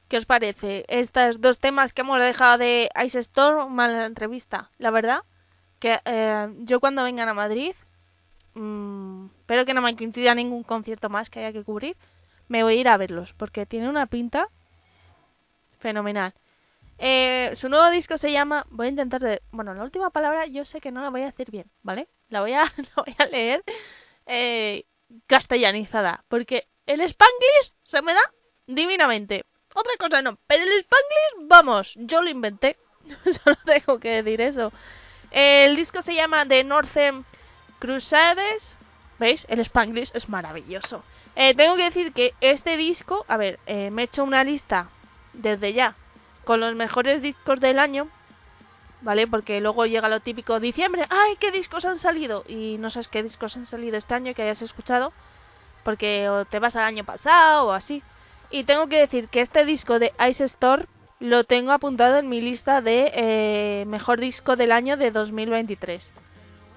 ¿Qué 0.08 0.16
os 0.16 0.26
parece? 0.26 0.84
Estos 0.88 1.40
dos 1.40 1.58
temas 1.58 1.92
que 1.92 2.00
hemos 2.00 2.20
dejado 2.20 2.58
de 2.58 2.88
Ice 3.04 3.18
Store, 3.20 3.68
mala 3.68 4.06
entrevista, 4.06 4.70
la 4.78 4.90
verdad. 4.90 5.22
Que 5.78 6.00
eh, 6.04 6.48
yo 6.58 6.80
cuando 6.80 7.04
vengan 7.04 7.28
a 7.28 7.34
Madrid, 7.34 7.74
mmm, 8.56 9.26
espero 9.40 9.64
que 9.64 9.74
no 9.74 9.82
me 9.82 9.96
coincida 9.96 10.34
ningún 10.34 10.62
concierto 10.62 11.08
más 11.08 11.30
que 11.30 11.40
haya 11.40 11.52
que 11.52 11.64
cubrir, 11.64 11.96
me 12.48 12.62
voy 12.62 12.78
a 12.78 12.80
ir 12.80 12.88
a 12.88 12.96
verlos, 12.96 13.32
porque 13.34 13.66
tiene 13.66 13.88
una 13.88 14.06
pinta 14.06 14.48
fenomenal. 15.78 16.34
Eh, 16.98 17.52
su 17.54 17.68
nuevo 17.68 17.90
disco 17.90 18.16
se 18.16 18.32
llama, 18.32 18.66
voy 18.70 18.86
a 18.86 18.90
intentar 18.90 19.20
de, 19.20 19.42
bueno, 19.50 19.74
la 19.74 19.84
última 19.84 20.10
palabra 20.10 20.46
yo 20.46 20.64
sé 20.64 20.80
que 20.80 20.90
no 20.90 21.02
la 21.02 21.10
voy 21.10 21.22
a 21.22 21.26
decir 21.26 21.50
bien, 21.50 21.70
¿vale? 21.82 22.08
La 22.28 22.40
voy 22.40 22.54
a, 22.54 22.64
la 22.76 23.02
voy 23.04 23.14
a 23.18 23.26
leer 23.26 23.62
eh, 24.26 24.84
castellanizada, 25.26 26.24
porque 26.28 26.68
el 26.86 27.00
Spanglish 27.02 27.74
se 27.82 28.02
me 28.02 28.14
da 28.14 28.32
divinamente. 28.66 29.44
Otra 29.74 29.92
cosa 29.98 30.22
no, 30.22 30.38
pero 30.46 30.62
el 30.62 30.70
Spanglish, 30.78 31.48
vamos, 31.48 31.94
yo 31.96 32.22
lo 32.22 32.30
inventé. 32.30 32.78
Solo 33.44 33.56
tengo 33.66 34.00
que 34.00 34.22
decir 34.22 34.40
eso. 34.40 34.72
El 35.30 35.76
disco 35.76 36.02
se 36.02 36.14
llama 36.14 36.46
The 36.46 36.64
Northern 36.64 37.26
Crusades. 37.78 38.76
¿Veis? 39.18 39.46
El 39.48 39.60
Spanglish 39.60 40.10
es 40.14 40.28
maravilloso. 40.28 41.02
Eh, 41.36 41.54
tengo 41.54 41.76
que 41.76 41.84
decir 41.84 42.12
que 42.12 42.34
este 42.40 42.76
disco, 42.76 43.24
a 43.28 43.36
ver, 43.36 43.58
eh, 43.66 43.90
me 43.90 44.02
he 44.02 44.04
hecho 44.06 44.24
una 44.24 44.44
lista 44.44 44.88
desde 45.32 45.72
ya 45.72 45.94
con 46.44 46.60
los 46.60 46.74
mejores 46.74 47.20
discos 47.22 47.60
del 47.60 47.78
año, 47.78 48.08
¿vale? 49.02 49.26
Porque 49.26 49.60
luego 49.60 49.84
llega 49.84 50.08
lo 50.08 50.20
típico 50.20 50.60
diciembre, 50.60 51.06
¡ay, 51.10 51.36
qué 51.40 51.50
discos 51.50 51.84
han 51.84 51.98
salido! 51.98 52.44
Y 52.46 52.76
no 52.78 52.88
sabes 52.88 53.08
qué 53.08 53.22
discos 53.22 53.56
han 53.56 53.66
salido 53.66 53.96
este 53.96 54.14
año 54.14 54.32
que 54.32 54.42
hayas 54.42 54.62
escuchado, 54.62 55.12
porque 55.84 56.28
o 56.28 56.44
te 56.44 56.58
vas 56.58 56.76
al 56.76 56.84
año 56.84 57.04
pasado 57.04 57.66
o 57.66 57.72
así. 57.72 58.02
Y 58.50 58.64
tengo 58.64 58.86
que 58.88 58.98
decir 58.98 59.28
que 59.28 59.40
este 59.40 59.64
disco 59.64 59.98
de 59.98 60.12
Ice 60.28 60.44
Store 60.44 60.86
lo 61.18 61.44
tengo 61.44 61.72
apuntado 61.72 62.18
en 62.18 62.28
mi 62.28 62.40
lista 62.40 62.80
de 62.80 63.10
eh, 63.14 63.84
mejor 63.86 64.20
disco 64.20 64.56
del 64.56 64.72
año 64.72 64.96
de 64.96 65.10
2023. 65.10 66.12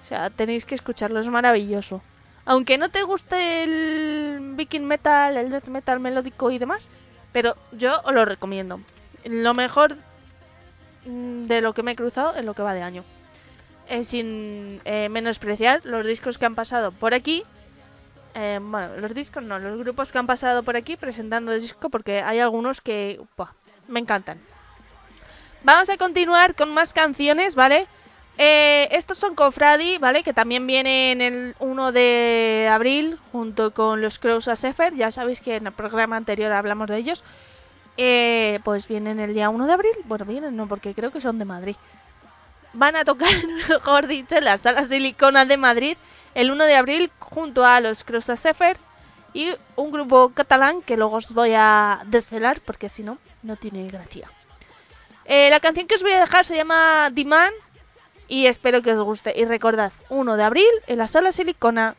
Sea, 0.10 0.32
tenéis 0.32 0.66
que 0.66 0.74
escucharlo, 0.74 1.20
es 1.20 1.28
maravilloso. 1.28 2.02
Aunque 2.46 2.80
no 2.80 2.90
te 2.90 3.04
guste 3.04 3.64
el 3.64 4.54
viking 4.56 4.86
metal, 4.86 5.38
el 5.38 5.52
death 5.52 5.68
metal 5.68 6.00
melódico 6.00 6.50
y 6.50 6.58
demás, 6.58 6.90
pero 7.32 7.56
yo 7.72 8.02
os 8.04 8.12
lo 8.12 8.26
recomiendo. 8.26 8.82
Lo 9.24 9.54
mejor 9.54 9.98
mm, 11.06 11.44
de 11.46 11.62
lo 11.62 11.74
que 11.74 11.84
me 11.84 11.92
he 11.92 11.96
cruzado 11.96 12.36
en 12.36 12.48
lo 12.48 12.56
que 12.56 12.64
va 12.64 12.74
de 12.74 12.82
año. 12.82 13.04
Eh, 13.88 14.04
sin 14.04 14.82
eh, 14.86 15.10
menospreciar 15.10 15.86
los 15.86 16.08
discos 16.08 16.40
que 16.40 16.46
han 16.48 16.56
pasado 16.56 16.92
por 16.92 17.14
aquí, 17.14 17.44
eh, 18.34 18.60
bueno, 18.60 18.98
los 18.98 19.14
discos 19.14 19.44
no, 19.44 19.60
los 19.60 19.78
grupos 19.78 20.12
que 20.12 20.18
han 20.18 20.28
pasado 20.28 20.64
por 20.64 20.76
aquí 20.76 20.98
presentando 20.98 21.52
disco 21.52 21.90
porque 21.90 22.22
hay 22.22 22.40
algunos 22.40 22.82
que 22.82 23.22
me 23.88 24.00
encantan. 24.00 24.40
Vamos 25.64 25.90
a 25.90 25.98
continuar 25.98 26.56
con 26.56 26.74
más 26.74 26.94
canciones, 26.94 27.54
¿vale? 27.54 27.88
Eh, 28.42 28.88
estos 28.94 29.18
son 29.18 29.36
Confradi, 29.36 29.98
¿vale? 29.98 30.24
Que 30.24 30.32
también 30.32 30.66
vienen 30.66 31.20
el 31.20 31.56
1 31.60 31.92
de 31.92 32.70
abril 32.72 33.20
junto 33.34 33.74
con 33.74 34.02
los 34.02 34.18
Crows 34.18 34.48
a 34.48 34.56
Sefer. 34.56 34.96
Ya 34.96 35.12
sabéis 35.12 35.42
que 35.42 35.58
en 35.58 35.68
el 35.68 35.74
programa 35.74 36.16
anterior 36.16 36.54
hablamos 36.54 36.88
de 36.88 36.98
ellos. 36.98 37.22
Eh, 37.98 38.62
pues 38.64 38.88
vienen 38.88 39.20
el 39.20 39.34
día 39.34 39.50
1 39.50 39.68
de 39.68 39.74
abril. 39.74 39.92
Bueno, 40.06 40.24
vienen 40.24 40.56
no, 40.56 40.68
porque 40.68 40.94
creo 40.94 41.12
que 41.12 41.20
son 41.20 41.38
de 41.38 41.44
Madrid. 41.44 41.76
Van 42.72 42.96
a 42.96 43.04
tocar, 43.04 43.28
mejor 43.70 44.08
dicho, 44.08 44.38
en 44.38 44.46
la 44.46 44.58
sala 44.58 44.86
Silicona 44.86 45.44
de 45.44 45.58
Madrid 45.58 45.98
el 46.34 46.50
1 46.50 46.64
de 46.64 46.76
abril 46.78 47.12
junto 47.20 47.66
a 47.66 47.82
los 47.82 48.06
Cruz 48.06 48.24
Sefer 48.24 48.78
y 49.34 49.54
un 49.76 49.92
grupo 49.92 50.32
catalán 50.34 50.82
que 50.82 50.96
luego 50.96 51.18
os 51.18 51.34
voy 51.34 51.52
a 51.58 52.04
desvelar 52.06 52.62
porque 52.62 52.88
si 52.88 53.04
no, 53.04 53.18
no 53.44 53.58
tiene 53.58 53.90
gracia. 53.90 54.32
Eh, 55.26 55.50
la 55.50 55.60
canción 55.60 55.88
que 55.88 55.96
os 55.96 56.02
voy 56.02 56.14
a 56.14 56.22
dejar 56.22 56.46
se 56.46 56.56
llama 56.56 57.10
Diman 57.12 57.52
y 58.30 58.46
espero 58.46 58.82
que 58.82 58.94
os 58.94 59.04
guste. 59.04 59.34
Y 59.36 59.46
recordad, 59.46 59.92
1 60.10 60.38
de 60.38 60.44
abril 60.44 60.70
en 60.88 61.00
la 61.00 61.08
sala 61.08 61.32
Silicona. 61.32 61.96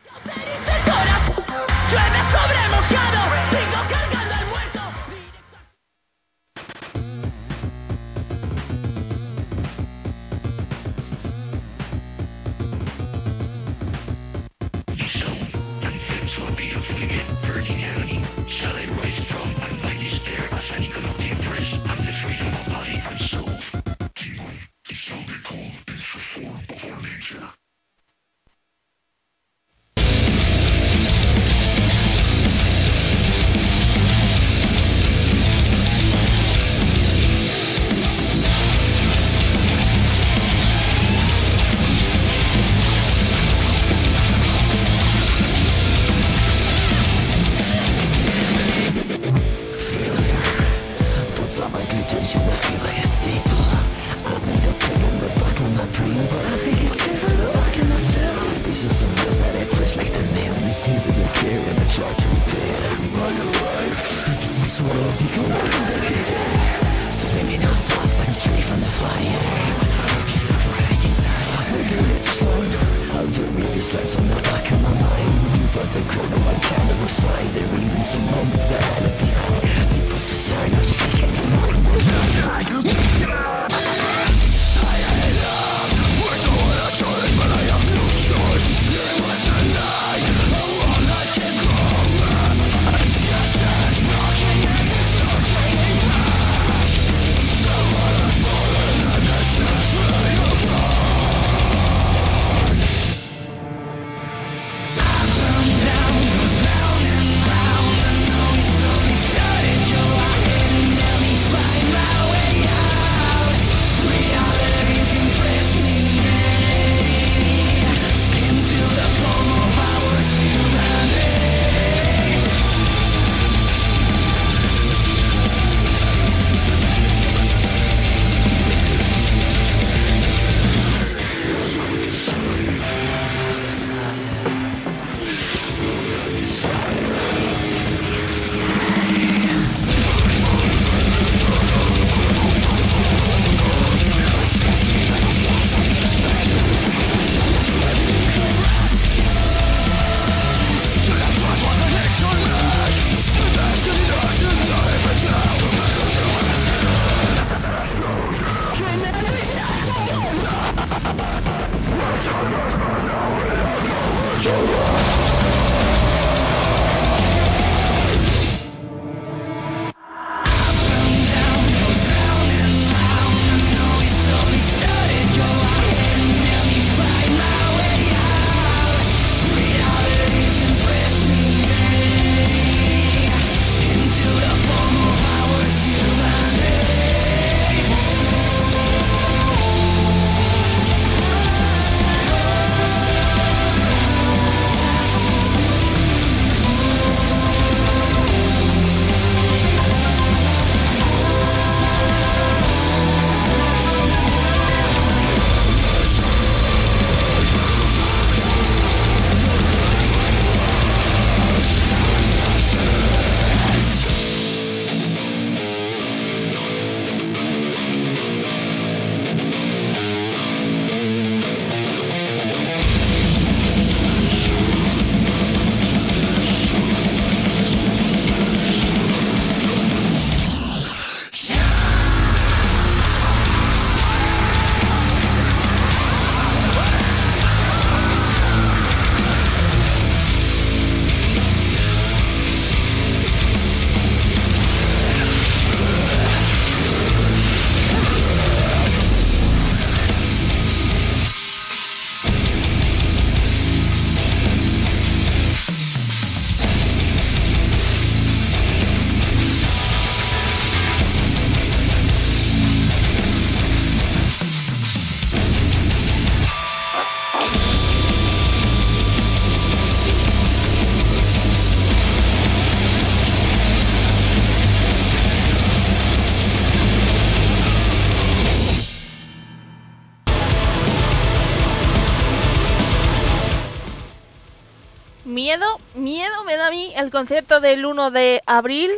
El 287.00 287.10
concierto 287.10 287.60
del 287.60 287.86
1 287.86 288.10
de 288.10 288.42
abril 288.46 288.90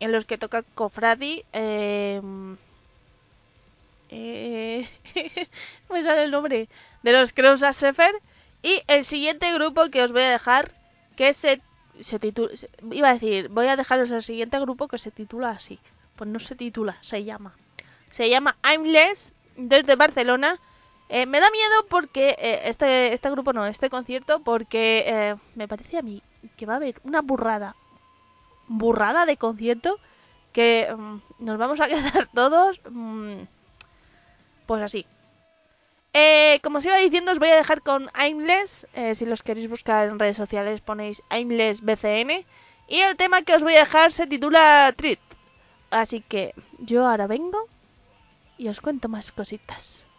en 0.00 0.12
los 0.12 0.24
que 0.24 0.38
toca 0.38 0.62
Cofradi. 0.74 1.44
Eh, 1.52 2.20
eh, 4.08 4.88
me 5.90 6.02
sale 6.02 6.24
el 6.24 6.30
nombre. 6.30 6.68
De 7.02 7.12
los 7.12 7.32
Crows 7.32 7.62
a. 7.62 7.72
Y 8.62 8.82
el 8.88 9.04
siguiente 9.04 9.52
grupo 9.54 9.88
que 9.90 10.02
os 10.02 10.12
voy 10.12 10.22
a 10.22 10.30
dejar, 10.30 10.72
que 11.16 11.32
se, 11.32 11.60
titula... 12.20 12.52
Iba 12.90 13.10
a 13.10 13.14
decir, 13.14 13.48
voy 13.48 13.68
a 13.68 13.76
dejaros 13.76 14.10
el 14.10 14.22
siguiente 14.22 14.58
grupo 14.58 14.88
que 14.88 14.98
se 14.98 15.10
titula 15.10 15.50
así. 15.50 15.78
Pues 16.16 16.28
no 16.28 16.38
se 16.38 16.54
titula, 16.54 16.98
se 17.00 17.24
llama. 17.24 17.54
Se 18.10 18.28
llama 18.28 18.56
Aimless, 18.62 19.32
desde 19.56 19.96
Barcelona. 19.96 20.58
Eh, 21.08 21.26
me 21.26 21.40
da 21.40 21.50
miedo 21.50 21.86
porque 21.88 22.36
eh, 22.38 22.62
este, 22.64 23.12
este 23.12 23.30
grupo 23.30 23.52
no, 23.52 23.66
este 23.66 23.90
concierto, 23.90 24.40
porque 24.40 25.04
eh, 25.06 25.36
me 25.54 25.66
parece 25.66 25.98
a 25.98 26.02
mí 26.02 26.22
que 26.56 26.66
va 26.66 26.74
a 26.74 26.76
haber 26.76 27.00
una 27.04 27.22
burrada, 27.22 27.76
burrada 28.68 29.26
de 29.26 29.36
concierto 29.36 29.98
que 30.52 30.88
mm, 30.96 31.16
nos 31.38 31.58
vamos 31.58 31.80
a 31.80 31.88
quedar 31.92 32.28
todos, 32.34 32.80
mm, 32.90 33.42
pues 34.66 34.82
así. 34.82 35.06
Eh, 36.12 36.58
como 36.62 36.78
os 36.78 36.84
iba 36.84 36.96
diciendo, 36.96 37.32
os 37.32 37.38
voy 37.38 37.50
a 37.50 37.56
dejar 37.56 37.82
con 37.82 38.10
Aimless. 38.14 38.86
eh, 38.94 39.14
si 39.14 39.26
los 39.26 39.42
queréis 39.42 39.70
buscar 39.70 40.08
en 40.08 40.18
redes 40.18 40.36
sociales 40.36 40.80
ponéis 40.80 41.22
Aimless 41.30 41.82
BCN. 41.82 42.44
Y 42.88 43.00
el 43.00 43.16
tema 43.16 43.42
que 43.42 43.54
os 43.54 43.62
voy 43.62 43.74
a 43.76 43.80
dejar 43.80 44.12
se 44.12 44.26
titula 44.26 44.92
Treat. 44.96 45.20
Así 45.90 46.20
que 46.20 46.54
yo 46.78 47.06
ahora 47.06 47.26
vengo 47.26 47.68
y 48.58 48.68
os 48.68 48.80
cuento 48.80 49.08
más 49.08 49.32
cositas. 49.32 50.09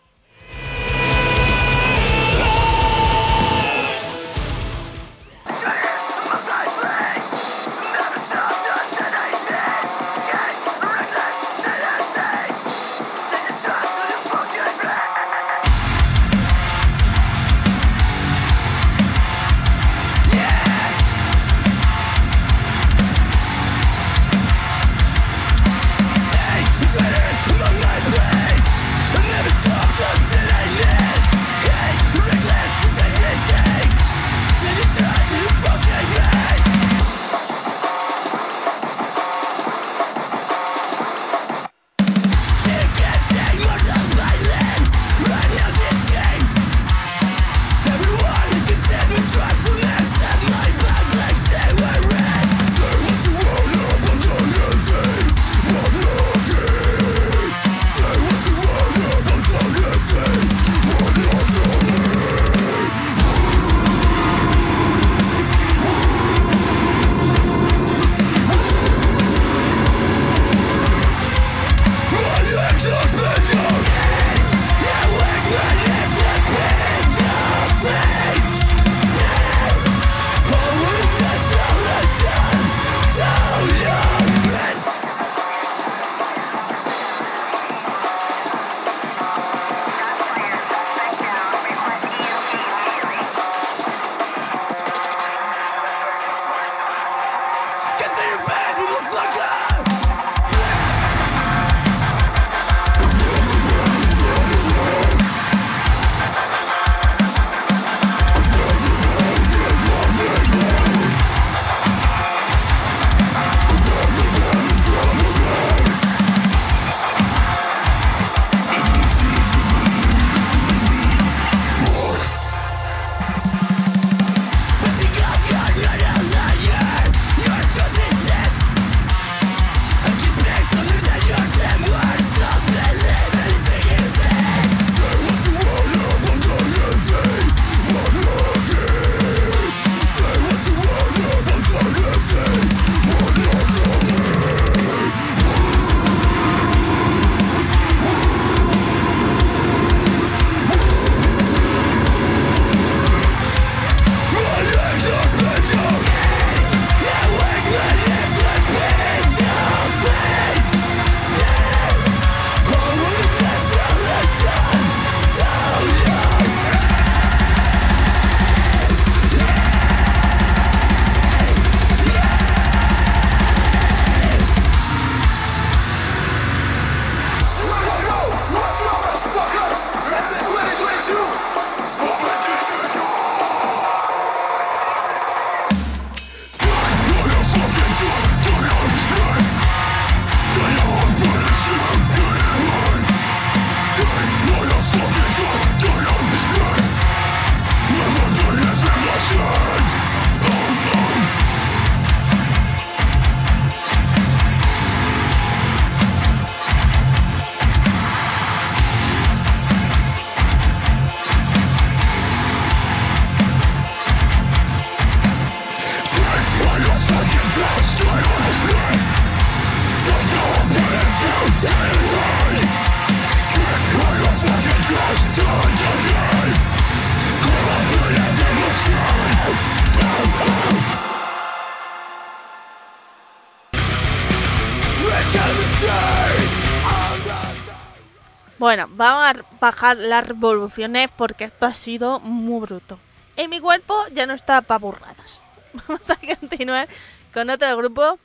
Bueno, 238.62 238.88
vamos 238.92 239.26
a 239.26 239.56
bajar 239.60 239.98
las 239.98 240.28
revoluciones 240.28 241.10
porque 241.18 241.46
esto 241.46 241.66
ha 241.66 241.74
sido 241.74 242.20
muy 242.20 242.62
bruto. 242.62 243.00
Y 243.36 243.48
mi 243.48 243.60
cuerpo 243.60 243.96
ya 244.14 244.28
no 244.28 244.36
está 244.36 244.62
para 244.62 244.78
burradas. 244.78 245.42
vamos 245.88 246.08
a 246.12 246.16
continuar 246.16 246.88
con 247.34 247.50
otro 247.50 247.76
grupo, 247.76 248.20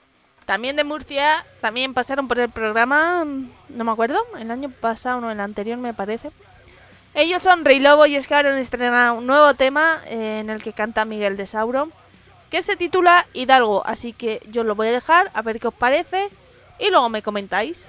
también 0.44 0.76
de 0.76 0.84
Murcia, 0.84 1.42
también 1.62 1.94
pasaron 1.94 2.28
por 2.28 2.38
el 2.38 2.50
programa, 2.50 3.24
no 3.24 3.84
me 3.84 3.90
acuerdo, 3.90 4.18
el 4.38 4.50
año 4.50 4.68
pasado 4.68 5.26
o 5.26 5.30
el 5.30 5.40
anterior 5.40 5.78
me 5.78 5.94
parece. 5.94 6.30
Ellos 7.14 7.42
son 7.42 7.64
Rey 7.64 7.80
Lobo 7.80 8.04
y 8.04 8.16
es 8.16 8.28
que 8.28 8.34
ahora 8.34 8.52
han 8.52 8.58
estrenado 8.58 9.14
un 9.14 9.26
nuevo 9.26 9.54
tema 9.54 10.02
eh, 10.04 10.40
en 10.40 10.50
el 10.50 10.62
que 10.62 10.74
canta 10.74 11.06
Miguel 11.06 11.38
de 11.38 11.46
Sauro, 11.46 11.88
que 12.50 12.62
se 12.62 12.76
titula 12.76 13.26
Hidalgo, 13.32 13.86
así 13.86 14.12
que 14.12 14.42
yo 14.50 14.64
lo 14.64 14.74
voy 14.74 14.88
a 14.88 14.92
dejar 14.92 15.30
a 15.32 15.40
ver 15.40 15.60
qué 15.60 15.68
os 15.68 15.74
parece 15.74 16.28
y 16.78 16.90
luego 16.90 17.08
me 17.08 17.22
comentáis. 17.22 17.88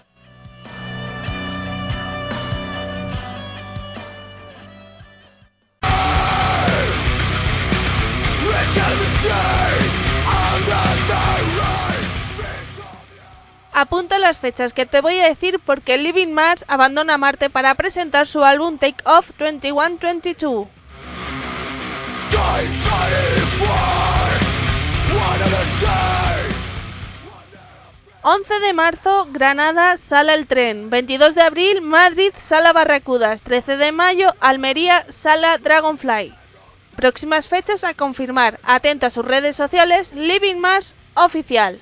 Apunta 13.73 14.19
las 14.19 14.37
fechas 14.37 14.73
que 14.73 14.85
te 14.85 14.99
voy 14.99 15.19
a 15.19 15.27
decir 15.27 15.59
porque 15.59 15.97
Living 15.97 16.33
Mars 16.33 16.65
abandona 16.67 17.17
Marte 17.17 17.49
para 17.49 17.73
presentar 17.75 18.27
su 18.27 18.43
álbum 18.43 18.77
Take 18.77 19.03
Off 19.05 19.31
2122. 19.39 20.67
11 28.23 28.59
de 28.59 28.73
marzo, 28.73 29.27
Granada, 29.31 29.97
Sala 29.97 30.35
El 30.35 30.45
Tren. 30.47 30.89
22 30.89 31.33
de 31.33 31.41
abril, 31.41 31.81
Madrid, 31.81 32.31
Sala 32.37 32.71
Barracudas. 32.73 33.41
13 33.41 33.77
de 33.77 33.91
mayo, 33.91 34.35
Almería, 34.41 35.05
Sala 35.09 35.57
Dragonfly. 35.57 36.33
Próximas 36.95 37.47
fechas 37.47 37.83
a 37.83 37.93
confirmar. 37.93 38.59
Atenta 38.63 39.07
a 39.07 39.09
sus 39.09 39.25
redes 39.25 39.55
sociales, 39.55 40.13
Living 40.13 40.57
Mars 40.57 40.93
Oficial. 41.15 41.79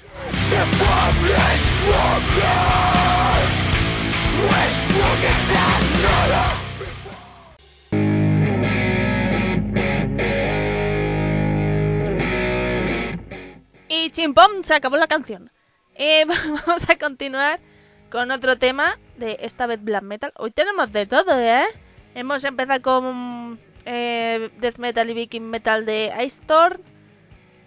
Y 13.87 14.11
chimpón, 14.11 14.63
se 14.63 14.73
acabó 14.75 14.97
la 14.97 15.07
canción. 15.07 15.51
Eh, 15.95 16.25
vamos 16.65 16.89
a 16.89 16.97
continuar 16.97 17.59
con 18.11 18.31
otro 18.31 18.57
tema 18.57 18.97
de 19.17 19.37
esta 19.41 19.67
vez 19.67 19.83
black 19.83 20.03
metal. 20.03 20.33
Hoy 20.35 20.51
tenemos 20.51 20.91
de 20.91 21.05
todo, 21.05 21.39
¿eh? 21.39 21.65
Hemos 22.15 22.43
empezado 22.43 22.81
con 22.81 23.59
eh, 23.85 24.49
death 24.59 24.77
metal 24.77 25.09
y 25.09 25.13
viking 25.13 25.49
metal 25.49 25.85
de 25.85 26.11
Ice 26.17 26.41
Storm. 26.41 26.81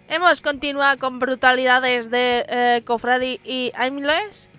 Hemos 0.09 0.41
continuado 0.41 0.97
con 0.97 1.19
brutalidades 1.19 2.11
de 2.11 2.45
eh, 2.47 2.81
Cofradi 2.85 3.39
y 3.43 3.71
Aimless. 3.75 4.49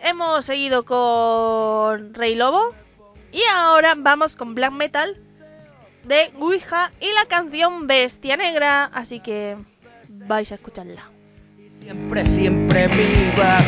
Hemos 0.00 0.46
seguido 0.46 0.84
con 0.84 2.14
Rey 2.14 2.34
Lobo. 2.34 2.74
Y 3.32 3.42
ahora 3.52 3.94
vamos 3.96 4.36
con 4.36 4.54
black 4.54 4.72
metal 4.72 5.20
de 6.04 6.30
Ouija 6.38 6.92
y 7.00 7.12
la 7.12 7.26
canción 7.26 7.86
Bestia 7.86 8.36
Negra. 8.36 8.84
Así 8.84 9.20
que 9.20 9.56
vais 10.08 10.50
a 10.52 10.54
escucharla. 10.54 11.10
Siempre, 11.68 12.24
siempre 12.24 12.88
viva 12.88 13.58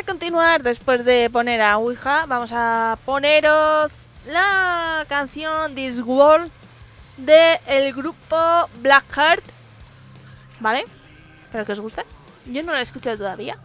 a 0.00 0.04
continuar 0.04 0.62
después 0.62 1.04
de 1.04 1.28
poner 1.28 1.60
a 1.60 1.76
Ouija. 1.76 2.24
Vamos 2.26 2.52
a 2.54 2.98
poneros 3.04 3.92
la 4.26 5.04
canción 5.08 5.74
This 5.74 5.98
World 6.00 6.50
de 7.18 7.60
el 7.66 7.92
grupo 7.92 8.70
Blackheart. 8.80 9.44
¿Vale? 10.60 10.86
Espero 11.44 11.66
que 11.66 11.72
os 11.72 11.80
guste. 11.80 12.02
Yo 12.46 12.62
no 12.62 12.72
la 12.72 12.78
he 12.78 12.82
escuchado 12.82 13.18
todavía. 13.18 13.58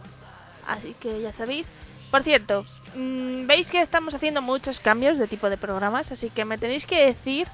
Así 0.66 0.94
que 1.00 1.22
ya 1.22 1.32
sabéis. 1.32 1.68
Por 2.10 2.22
cierto, 2.22 2.66
mm, 2.94 3.46
veis 3.46 3.70
que 3.70 3.80
estamos 3.80 4.12
haciendo 4.12 4.42
muchos 4.42 4.78
cambios 4.78 5.16
de 5.16 5.28
tipo 5.28 5.48
de 5.48 5.56
programas. 5.56 6.12
Así 6.12 6.28
que 6.28 6.44
me 6.44 6.58
tenéis 6.58 6.84
que 6.84 7.06
decir, 7.06 7.48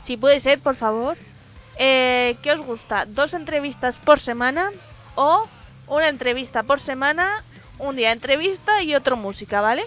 si 0.00 0.16
puede 0.16 0.40
ser, 0.40 0.58
por 0.58 0.74
favor, 0.74 1.16
eh, 1.78 2.36
¿qué 2.42 2.50
os 2.50 2.60
gusta? 2.60 3.06
¿Dos 3.06 3.32
entrevistas 3.32 4.00
por 4.00 4.18
semana? 4.18 4.72
¿O 5.14 5.46
una 5.86 6.08
entrevista 6.08 6.64
por 6.64 6.80
semana? 6.80 7.44
Un 7.78 7.96
día 7.96 8.12
entrevista 8.12 8.82
y 8.82 8.94
otro 8.94 9.16
música, 9.16 9.60
¿vale? 9.60 9.84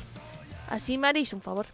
Así 0.69 0.97
me 0.97 1.07
haréis 1.07 1.33
un 1.33 1.41
favor. 1.41 1.67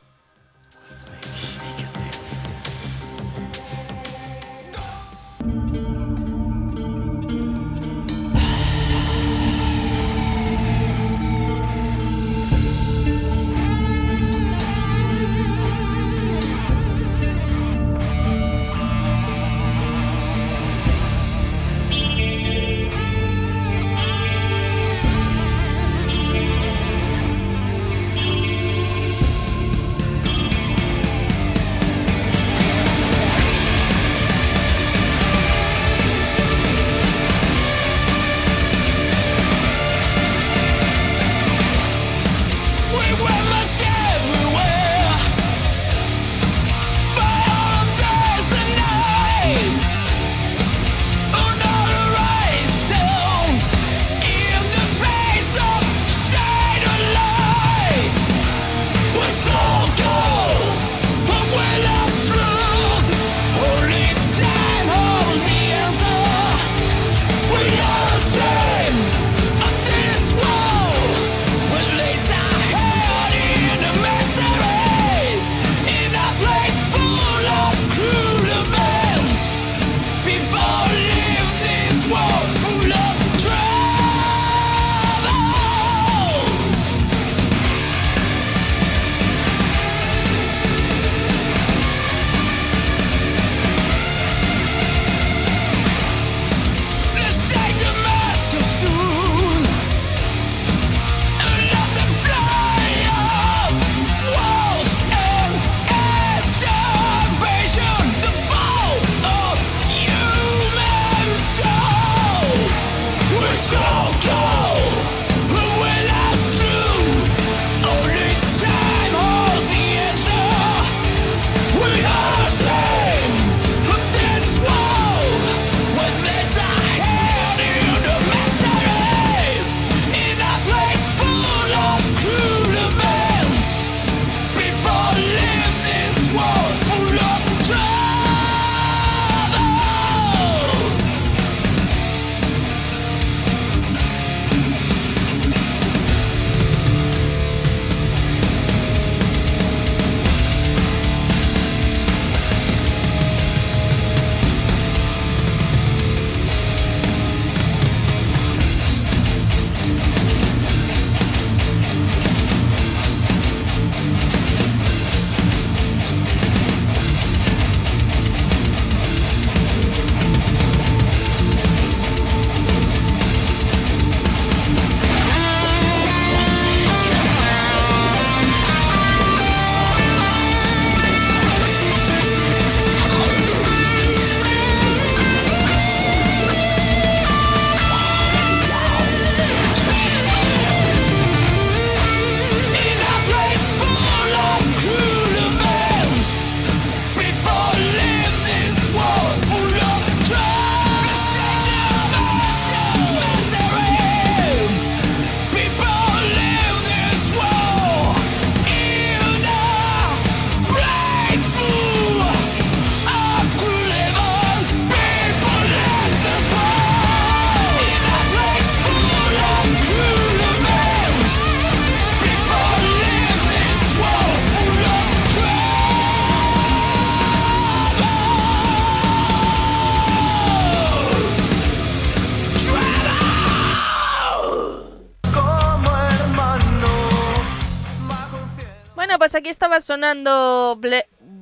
Aquí 239.35 239.49
estaba 239.49 239.81
sonando. 239.81 240.79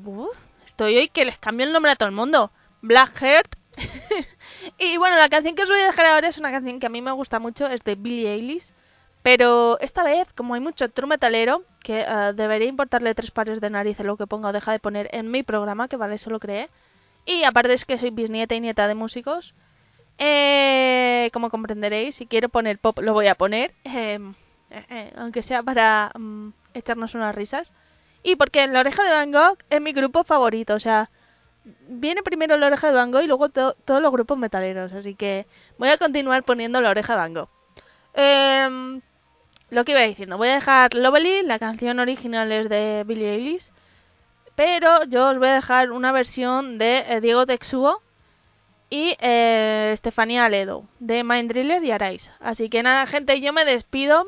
Uh, 0.05 0.27
estoy 0.65 0.97
hoy 0.97 1.09
que 1.09 1.25
les 1.25 1.37
cambio 1.37 1.65
el 1.65 1.73
nombre 1.73 1.91
a 1.91 1.95
todo 1.95 2.09
el 2.09 2.15
mundo. 2.15 2.51
Blackheart. 2.81 3.55
y 4.77 4.97
bueno, 4.97 5.17
la 5.17 5.29
canción 5.29 5.55
que 5.55 5.63
os 5.63 5.69
voy 5.69 5.79
a 5.79 5.87
dejar 5.87 6.05
ahora 6.07 6.27
es 6.27 6.37
una 6.37 6.51
canción 6.51 6.79
que 6.79 6.87
a 6.87 6.89
mí 6.89 7.01
me 7.01 7.11
gusta 7.11 7.39
mucho, 7.39 7.67
es 7.67 7.83
de 7.83 7.95
Billie 7.95 8.33
Eilish. 8.33 8.73
Pero 9.23 9.79
esta 9.81 10.03
vez, 10.03 10.27
como 10.33 10.55
hay 10.55 10.61
mucho 10.61 10.89
true 10.89 11.07
metalero, 11.07 11.63
que 11.83 12.01
eh, 12.01 12.33
debería 12.33 12.67
importarle 12.67 13.13
tres 13.13 13.31
pares 13.31 13.61
de 13.61 13.69
narices 13.69 14.05
lo 14.05 14.17
que 14.17 14.27
ponga 14.27 14.49
o 14.49 14.53
deja 14.53 14.71
de 14.71 14.79
poner 14.79 15.09
en 15.13 15.29
mi 15.29 15.43
programa, 15.43 15.87
que 15.87 15.97
vale, 15.97 16.15
eso 16.15 16.31
lo 16.31 16.39
creé. 16.39 16.69
Y 17.25 17.43
aparte 17.43 17.73
es 17.73 17.85
que 17.85 17.97
soy 17.99 18.09
bisnieta 18.09 18.55
y 18.55 18.61
nieta 18.61 18.87
de 18.87 18.95
músicos. 18.95 19.53
Eh, 20.17 21.29
como 21.33 21.49
comprenderéis, 21.49 22.15
si 22.15 22.25
quiero 22.27 22.49
poner 22.49 22.79
pop 22.79 22.99
lo 22.99 23.13
voy 23.13 23.27
a 23.27 23.35
poner. 23.35 23.73
eh, 23.83 24.19
eh, 24.71 25.13
aunque 25.17 25.43
sea 25.43 25.61
para 25.63 26.11
mm, 26.17 26.49
echarnos 26.73 27.13
unas 27.15 27.35
risas. 27.35 27.73
Y 28.23 28.35
porque 28.35 28.67
La 28.67 28.81
Oreja 28.81 29.03
de 29.03 29.11
Van 29.11 29.31
Gogh 29.31 29.57
es 29.69 29.81
mi 29.81 29.93
grupo 29.93 30.23
favorito, 30.23 30.75
o 30.75 30.79
sea, 30.79 31.09
viene 31.87 32.21
primero 32.23 32.57
La 32.57 32.67
Oreja 32.67 32.87
de 32.87 32.93
Van 32.93 33.11
Gogh 33.11 33.23
y 33.23 33.27
luego 33.27 33.49
to- 33.49 33.75
todos 33.85 34.01
los 34.01 34.11
grupos 34.11 34.37
metaleros, 34.37 34.93
así 34.93 35.15
que 35.15 35.47
voy 35.77 35.89
a 35.89 35.97
continuar 35.97 36.43
poniendo 36.43 36.81
La 36.81 36.89
Oreja 36.91 37.13
de 37.13 37.19
Van 37.19 37.33
Gogh. 37.33 37.49
Em, 38.13 39.01
lo 39.69 39.85
que 39.85 39.91
iba 39.93 40.01
diciendo, 40.01 40.37
voy 40.37 40.49
a 40.49 40.55
dejar 40.55 40.93
Lovely, 40.93 41.43
la 41.43 41.57
canción 41.59 41.99
original 41.99 42.51
es 42.51 42.69
de 42.69 43.03
Billie 43.07 43.31
Eilish, 43.33 43.71
pero 44.55 45.03
yo 45.05 45.29
os 45.29 45.37
voy 45.39 45.47
a 45.47 45.53
dejar 45.55 45.91
una 45.91 46.11
versión 46.11 46.77
de 46.77 47.05
eh, 47.07 47.21
Diego 47.21 47.45
Texugo 47.47 48.01
y 48.89 49.15
eh, 49.19 49.91
Estefanía 49.93 50.45
Aledo 50.45 50.85
de 50.99 51.23
Mind 51.23 51.49
Driller 51.51 51.83
y 51.83 51.91
Arais. 51.91 52.29
Así 52.39 52.69
que 52.69 52.83
nada, 52.83 53.07
gente, 53.07 53.39
yo 53.39 53.53
me 53.53 53.63
despido 53.65 54.27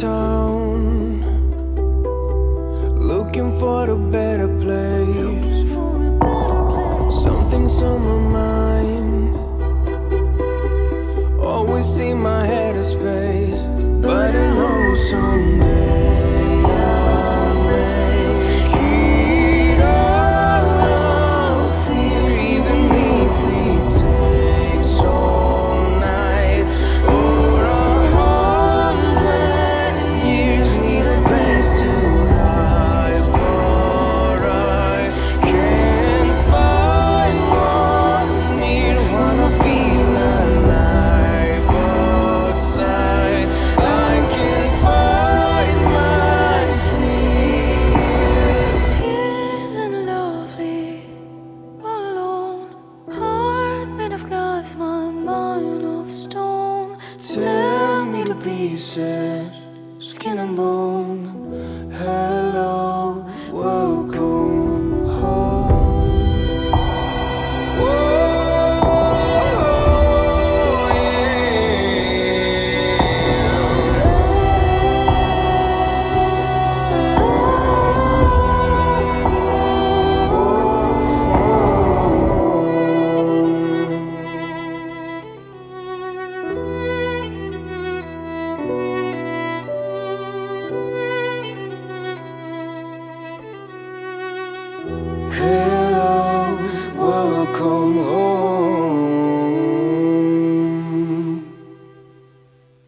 time 0.00 0.49